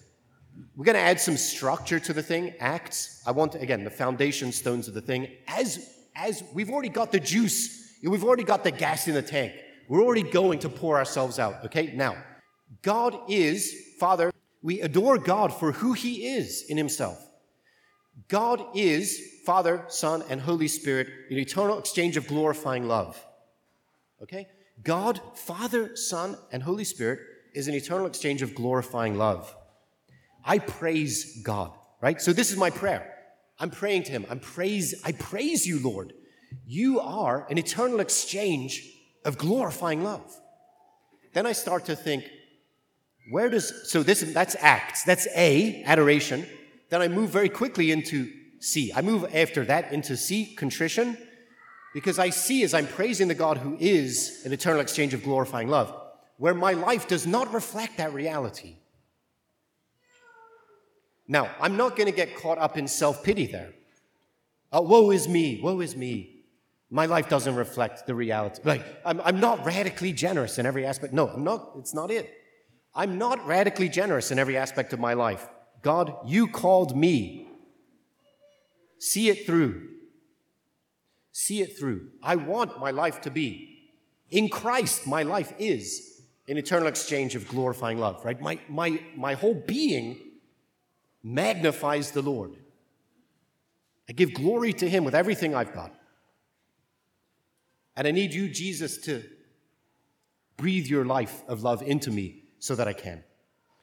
we're 0.76 0.84
going 0.84 0.96
to 0.96 1.00
add 1.00 1.20
some 1.20 1.36
structure 1.36 2.00
to 2.00 2.12
the 2.12 2.22
thing, 2.22 2.54
acts. 2.60 3.22
I 3.26 3.30
want, 3.30 3.54
again, 3.54 3.84
the 3.84 3.90
foundation 3.90 4.52
stones 4.52 4.88
of 4.88 4.94
the 4.94 5.00
thing. 5.00 5.28
As, 5.46 5.88
as 6.14 6.42
we've 6.54 6.70
already 6.70 6.88
got 6.88 7.12
the 7.12 7.20
juice 7.20 7.82
We've 8.02 8.24
already 8.24 8.44
got 8.44 8.64
the 8.64 8.72
gas 8.72 9.06
in 9.06 9.14
the 9.14 9.22
tank. 9.22 9.54
We're 9.88 10.02
already 10.02 10.24
going 10.24 10.58
to 10.60 10.68
pour 10.68 10.98
ourselves 10.98 11.38
out. 11.38 11.64
Okay, 11.66 11.92
now, 11.94 12.16
God 12.82 13.16
is 13.28 13.94
Father. 13.98 14.32
We 14.62 14.80
adore 14.80 15.18
God 15.18 15.52
for 15.52 15.72
who 15.72 15.92
He 15.92 16.34
is 16.34 16.64
in 16.68 16.76
Himself. 16.76 17.24
God 18.28 18.64
is 18.74 19.20
Father, 19.46 19.84
Son, 19.88 20.24
and 20.28 20.40
Holy 20.40 20.68
Spirit 20.68 21.08
in 21.30 21.38
eternal 21.38 21.78
exchange 21.78 22.16
of 22.16 22.26
glorifying 22.26 22.88
love. 22.88 23.24
Okay? 24.22 24.48
God, 24.82 25.20
Father, 25.34 25.96
Son, 25.96 26.36
and 26.50 26.62
Holy 26.62 26.84
Spirit 26.84 27.20
is 27.54 27.68
an 27.68 27.74
eternal 27.74 28.06
exchange 28.06 28.42
of 28.42 28.54
glorifying 28.54 29.16
love. 29.16 29.54
I 30.44 30.58
praise 30.58 31.42
God, 31.42 31.72
right? 32.00 32.20
So 32.20 32.32
this 32.32 32.50
is 32.50 32.56
my 32.56 32.70
prayer. 32.70 33.08
I'm 33.58 33.70
praying 33.70 34.04
to 34.04 34.12
him. 34.12 34.26
I'm 34.28 34.40
praise 34.40 34.94
I 35.04 35.12
praise 35.12 35.66
you, 35.66 35.78
Lord. 35.78 36.12
You 36.66 37.00
are 37.00 37.46
an 37.50 37.58
eternal 37.58 38.00
exchange 38.00 38.88
of 39.24 39.38
glorifying 39.38 40.02
love. 40.02 40.38
Then 41.32 41.46
I 41.46 41.52
start 41.52 41.86
to 41.86 41.96
think, 41.96 42.24
where 43.30 43.48
does 43.48 43.90
so 43.90 44.02
this 44.02 44.20
that's 44.20 44.56
acts, 44.58 45.04
that's 45.04 45.28
A, 45.36 45.82
adoration. 45.84 46.46
Then 46.90 47.00
I 47.00 47.08
move 47.08 47.30
very 47.30 47.48
quickly 47.48 47.90
into 47.90 48.30
C. 48.60 48.92
I 48.94 49.00
move 49.00 49.24
after 49.34 49.64
that 49.64 49.92
into 49.92 50.16
C, 50.16 50.54
contrition, 50.56 51.16
because 51.94 52.18
I 52.18 52.30
see 52.30 52.62
as 52.64 52.74
I'm 52.74 52.86
praising 52.86 53.28
the 53.28 53.34
God 53.34 53.58
who 53.58 53.76
is 53.78 54.42
an 54.44 54.52
eternal 54.52 54.80
exchange 54.80 55.14
of 55.14 55.22
glorifying 55.22 55.68
love, 55.68 55.94
where 56.36 56.54
my 56.54 56.72
life 56.72 57.08
does 57.08 57.26
not 57.26 57.52
reflect 57.54 57.96
that 57.98 58.12
reality. 58.12 58.76
Now, 61.28 61.50
I'm 61.60 61.76
not 61.76 61.96
going 61.96 62.10
to 62.10 62.16
get 62.16 62.36
caught 62.36 62.58
up 62.58 62.76
in 62.76 62.88
self 62.88 63.22
pity 63.22 63.46
there. 63.46 63.72
Oh, 64.72 64.82
woe 64.82 65.10
is 65.10 65.28
me, 65.28 65.60
woe 65.62 65.80
is 65.80 65.96
me. 65.96 66.44
My 66.90 67.06
life 67.06 67.28
doesn't 67.28 67.54
reflect 67.54 68.06
the 68.06 68.14
reality. 68.14 68.60
Like, 68.64 68.84
I'm, 69.04 69.20
I'm 69.22 69.40
not 69.40 69.64
radically 69.64 70.12
generous 70.12 70.58
in 70.58 70.66
every 70.66 70.84
aspect. 70.84 71.14
No, 71.14 71.28
I'm 71.28 71.42
not. 71.42 71.72
It's 71.78 71.94
not 71.94 72.10
it. 72.10 72.30
I'm 72.94 73.16
not 73.16 73.46
radically 73.46 73.88
generous 73.88 74.30
in 74.30 74.38
every 74.38 74.56
aspect 74.56 74.92
of 74.92 75.00
my 75.00 75.14
life. 75.14 75.48
God, 75.82 76.14
you 76.26 76.48
called 76.48 76.96
me. 76.96 77.48
See 78.98 79.28
it 79.30 79.46
through. 79.46 79.88
See 81.32 81.62
it 81.62 81.78
through. 81.78 82.08
I 82.22 82.36
want 82.36 82.78
my 82.78 82.90
life 82.90 83.22
to 83.22 83.30
be. 83.30 83.90
In 84.30 84.48
Christ, 84.50 85.06
my 85.06 85.22
life 85.22 85.52
is 85.58 86.22
an 86.46 86.58
eternal 86.58 86.88
exchange 86.88 87.34
of 87.34 87.48
glorifying 87.48 87.98
love, 87.98 88.22
right? 88.24 88.40
My, 88.40 88.58
my, 88.68 89.00
my 89.16 89.34
whole 89.34 89.54
being 89.54 90.18
magnifies 91.22 92.10
the 92.10 92.22
Lord. 92.22 92.56
I 94.08 94.12
give 94.12 94.34
glory 94.34 94.72
to 94.74 94.88
Him 94.88 95.04
with 95.04 95.14
everything 95.14 95.54
I've 95.54 95.72
got. 95.72 95.94
And 97.96 98.06
I 98.06 98.10
need 98.10 98.32
you, 98.32 98.48
Jesus, 98.48 98.98
to 99.02 99.22
breathe 100.56 100.86
your 100.86 101.04
life 101.04 101.42
of 101.48 101.62
love 101.62 101.82
into 101.82 102.10
me 102.10 102.44
so 102.58 102.74
that 102.74 102.88
I 102.88 102.92
can. 102.92 103.22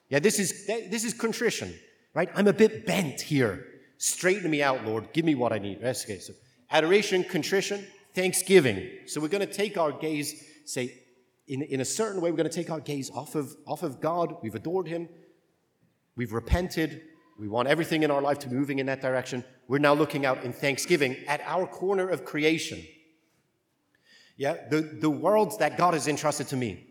Yeah, 0.10 0.20
this 0.20 0.40
is, 0.40 0.66
this 0.66 1.04
is 1.04 1.14
contrition, 1.14 1.74
right? 2.14 2.30
I'm 2.36 2.48
a 2.48 2.54
bit 2.54 2.86
bent 2.86 3.22
here. 3.22 3.66
Straighten 3.98 4.50
me 4.50 4.64
out, 4.64 4.86
Lord. 4.86 5.14
Give 5.14 5.26
me 5.26 5.36
what 5.36 5.52
I 5.52 5.60
need. 5.60 5.84
Okay, 5.84 6.20
so 6.20 6.34
adoration, 6.72 7.24
contrition, 7.24 7.86
thanksgiving. 8.16 8.90
So 9.06 9.22
we're 9.22 9.28
going 9.28 9.46
to 9.46 9.54
take 9.54 9.78
our 9.78 9.92
gaze, 9.92 10.44
say, 10.66 10.94
in, 11.48 11.62
in 11.64 11.82
a 11.82 11.86
certain 11.86 12.22
way, 12.22 12.32
we're 12.32 12.38
going 12.38 12.50
to 12.50 12.56
take 12.56 12.70
our 12.70 12.80
gaze 12.80 13.12
off 13.12 13.36
of, 13.36 13.56
off 13.68 13.84
of 13.84 14.00
God. 14.00 14.38
We've 14.42 14.56
adored 14.56 14.88
Him. 14.88 15.10
We've 16.16 16.34
repented. 16.34 17.02
We 17.40 17.48
want 17.48 17.70
everything 17.70 18.04
in 18.04 18.12
our 18.12 18.22
life 18.22 18.40
to 18.40 18.50
be 18.50 18.56
moving 18.56 18.80
in 18.80 18.88
that 18.88 19.02
direction. 19.02 19.46
We're 19.70 19.78
now 19.80 19.94
looking 19.94 20.26
out 20.26 20.44
in 20.44 20.52
thanksgiving 20.52 21.16
at 21.26 21.40
our 21.46 21.66
corner 21.66 22.10
of 22.10 22.26
creation. 22.26 22.86
Yeah, 24.36 24.58
the, 24.70 24.82
the 24.82 25.10
worlds 25.10 25.58
that 25.60 25.78
God 25.78 25.94
has 25.94 26.10
entrusted 26.10 26.48
to 26.50 26.58
me, 26.58 26.86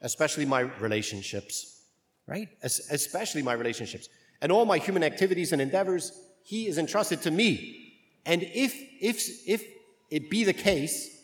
especially 0.00 0.46
my 0.46 0.60
relationships, 0.60 1.82
right? 2.26 2.48
Es- 2.62 2.90
especially 2.90 3.42
my 3.42 3.52
relationships. 3.52 4.08
And 4.42 4.50
all 4.50 4.64
my 4.64 4.78
human 4.78 5.04
activities 5.04 5.52
and 5.52 5.62
endeavors, 5.62 6.12
He 6.42 6.66
is 6.66 6.76
entrusted 6.76 7.22
to 7.22 7.30
me. 7.30 7.94
And 8.26 8.42
if, 8.42 8.74
if, 9.00 9.28
if 9.46 9.64
it 10.10 10.28
be 10.28 10.42
the 10.42 10.52
case, 10.52 11.22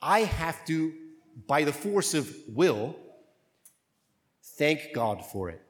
I 0.00 0.20
have 0.20 0.64
to, 0.66 0.94
by 1.46 1.64
the 1.64 1.72
force 1.72 2.14
of 2.14 2.34
will, 2.48 2.96
thank 4.56 4.94
God 4.94 5.24
for 5.26 5.50
it. 5.50 5.60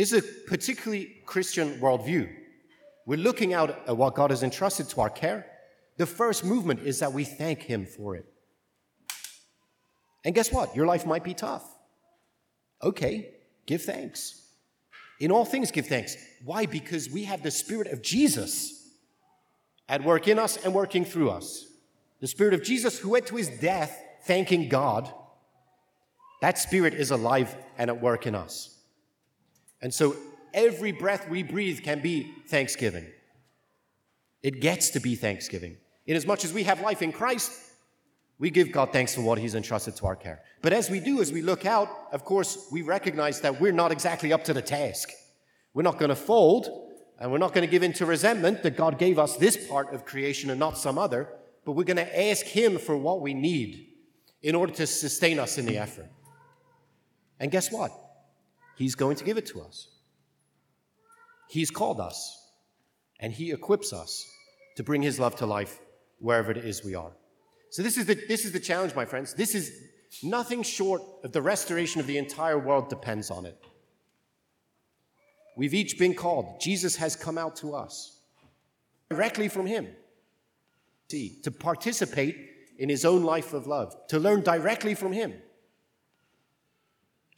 This 0.00 0.14
is 0.14 0.24
a 0.24 0.48
particularly 0.48 1.20
Christian 1.26 1.78
worldview. 1.78 2.26
We're 3.04 3.18
looking 3.18 3.52
out 3.52 3.86
at 3.86 3.94
what 3.98 4.14
God 4.14 4.30
has 4.30 4.42
entrusted 4.42 4.88
to 4.88 5.02
our 5.02 5.10
care 5.10 5.44
the 5.98 6.06
first 6.06 6.42
movement 6.42 6.80
is 6.80 7.00
that 7.00 7.12
we 7.12 7.24
thank 7.24 7.60
Him 7.60 7.84
for 7.84 8.16
it. 8.16 8.24
And 10.24 10.34
guess 10.34 10.50
what? 10.50 10.74
Your 10.74 10.86
life 10.86 11.04
might 11.04 11.22
be 11.22 11.34
tough. 11.34 11.62
Okay, 12.82 13.34
give 13.66 13.82
thanks. 13.82 14.40
In 15.20 15.30
all 15.30 15.44
things, 15.44 15.70
give 15.70 15.86
thanks. 15.86 16.16
Why? 16.46 16.64
Because 16.64 17.10
we 17.10 17.24
have 17.24 17.42
the 17.42 17.50
Spirit 17.50 17.88
of 17.88 18.00
Jesus 18.00 18.88
at 19.86 20.02
work 20.02 20.28
in 20.28 20.38
us 20.38 20.56
and 20.64 20.72
working 20.72 21.04
through 21.04 21.28
us. 21.28 21.66
The 22.20 22.26
Spirit 22.26 22.54
of 22.54 22.62
Jesus 22.62 22.98
who 22.98 23.10
went 23.10 23.26
to 23.26 23.36
his 23.36 23.50
death 23.50 24.02
thanking 24.24 24.70
God. 24.70 25.12
That 26.40 26.56
Spirit 26.56 26.94
is 26.94 27.10
alive 27.10 27.54
and 27.76 27.90
at 27.90 28.00
work 28.00 28.26
in 28.26 28.34
us. 28.34 28.78
And 29.82 29.92
so 29.92 30.16
every 30.52 30.92
breath 30.92 31.28
we 31.28 31.42
breathe 31.42 31.82
can 31.82 32.00
be 32.00 32.32
thanksgiving. 32.48 33.06
It 34.42 34.60
gets 34.60 34.90
to 34.90 35.00
be 35.00 35.14
thanksgiving. 35.16 35.76
Inasmuch 36.06 36.44
as 36.44 36.52
we 36.52 36.64
have 36.64 36.80
life 36.80 37.02
in 37.02 37.12
Christ, 37.12 37.52
we 38.38 38.50
give 38.50 38.72
God 38.72 38.92
thanks 38.92 39.14
for 39.14 39.20
what 39.20 39.38
He's 39.38 39.54
entrusted 39.54 39.96
to 39.96 40.06
our 40.06 40.16
care. 40.16 40.40
But 40.62 40.72
as 40.72 40.88
we 40.88 40.98
do, 40.98 41.20
as 41.20 41.30
we 41.30 41.42
look 41.42 41.66
out, 41.66 41.88
of 42.10 42.24
course, 42.24 42.66
we 42.72 42.82
recognize 42.82 43.40
that 43.42 43.60
we're 43.60 43.72
not 43.72 43.92
exactly 43.92 44.32
up 44.32 44.44
to 44.44 44.54
the 44.54 44.62
task. 44.62 45.10
We're 45.74 45.82
not 45.82 45.98
going 45.98 46.08
to 46.08 46.16
fold, 46.16 46.90
and 47.18 47.30
we're 47.30 47.38
not 47.38 47.52
going 47.52 47.66
to 47.66 47.70
give 47.70 47.82
in 47.82 47.92
to 47.94 48.06
resentment 48.06 48.62
that 48.62 48.76
God 48.76 48.98
gave 48.98 49.18
us 49.18 49.36
this 49.36 49.68
part 49.68 49.92
of 49.92 50.06
creation 50.06 50.48
and 50.48 50.58
not 50.58 50.78
some 50.78 50.96
other, 50.96 51.28
but 51.66 51.72
we're 51.72 51.84
going 51.84 51.98
to 51.98 52.28
ask 52.30 52.46
Him 52.46 52.78
for 52.78 52.96
what 52.96 53.20
we 53.20 53.34
need 53.34 53.88
in 54.42 54.54
order 54.54 54.72
to 54.72 54.86
sustain 54.86 55.38
us 55.38 55.58
in 55.58 55.66
the 55.66 55.76
effort. 55.76 56.08
And 57.38 57.50
guess 57.50 57.70
what? 57.70 57.92
He's 58.80 58.94
going 58.94 59.16
to 59.16 59.24
give 59.24 59.36
it 59.36 59.44
to 59.48 59.60
us. 59.60 59.88
He's 61.50 61.70
called 61.70 62.00
us, 62.00 62.48
and 63.20 63.30
He 63.30 63.52
equips 63.52 63.92
us 63.92 64.26
to 64.76 64.82
bring 64.82 65.02
His 65.02 65.20
love 65.20 65.36
to 65.36 65.46
life 65.46 65.78
wherever 66.18 66.50
it 66.50 66.56
is 66.56 66.82
we 66.82 66.94
are. 66.94 67.12
So, 67.68 67.82
this 67.82 67.98
is 67.98 68.06
the, 68.06 68.14
this 68.14 68.46
is 68.46 68.52
the 68.52 68.58
challenge, 68.58 68.94
my 68.94 69.04
friends. 69.04 69.34
This 69.34 69.54
is 69.54 69.70
nothing 70.22 70.62
short 70.62 71.02
of 71.22 71.32
the 71.32 71.42
restoration 71.42 72.00
of 72.00 72.06
the 72.06 72.16
entire 72.16 72.58
world 72.58 72.88
depends 72.88 73.30
on 73.30 73.44
it. 73.44 73.58
We've 75.58 75.74
each 75.74 75.98
been 75.98 76.14
called. 76.14 76.62
Jesus 76.62 76.96
has 76.96 77.14
come 77.14 77.36
out 77.36 77.56
to 77.56 77.74
us 77.74 78.18
directly 79.10 79.48
from 79.48 79.66
Him. 79.66 79.88
See, 81.10 81.38
to 81.42 81.50
participate 81.50 82.34
in 82.78 82.88
His 82.88 83.04
own 83.04 83.24
life 83.24 83.52
of 83.52 83.66
love, 83.66 83.94
to 84.08 84.18
learn 84.18 84.40
directly 84.40 84.94
from 84.94 85.12
Him. 85.12 85.34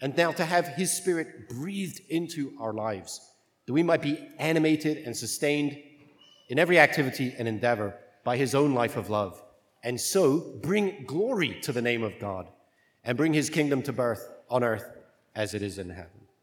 And 0.02 0.14
now 0.16 0.32
to 0.32 0.44
have 0.44 0.68
His 0.68 0.92
Spirit 0.92 1.48
breathed 1.48 2.02
into 2.10 2.52
our 2.60 2.74
lives, 2.74 3.20
that 3.66 3.72
we 3.72 3.82
might 3.82 4.02
be 4.02 4.18
animated 4.38 4.98
and 4.98 5.16
sustained 5.16 5.78
in 6.50 6.58
every 6.58 6.78
activity 6.78 7.34
and 7.38 7.48
endeavor 7.48 7.94
by 8.24 8.36
his 8.36 8.54
own 8.54 8.74
life 8.74 8.96
of 8.96 9.08
love, 9.08 9.42
and 9.82 10.00
so 10.00 10.58
bring 10.62 11.04
glory 11.06 11.58
to 11.62 11.72
the 11.72 11.82
name 11.82 12.02
of 12.02 12.18
God 12.18 12.46
and 13.04 13.16
bring 13.16 13.32
his 13.32 13.50
kingdom 13.50 13.82
to 13.82 13.92
birth 13.92 14.28
on 14.48 14.62
earth 14.62 14.84
as 15.34 15.54
it 15.54 15.62
is 15.62 15.78
in 15.78 15.90
heaven. 15.90 16.21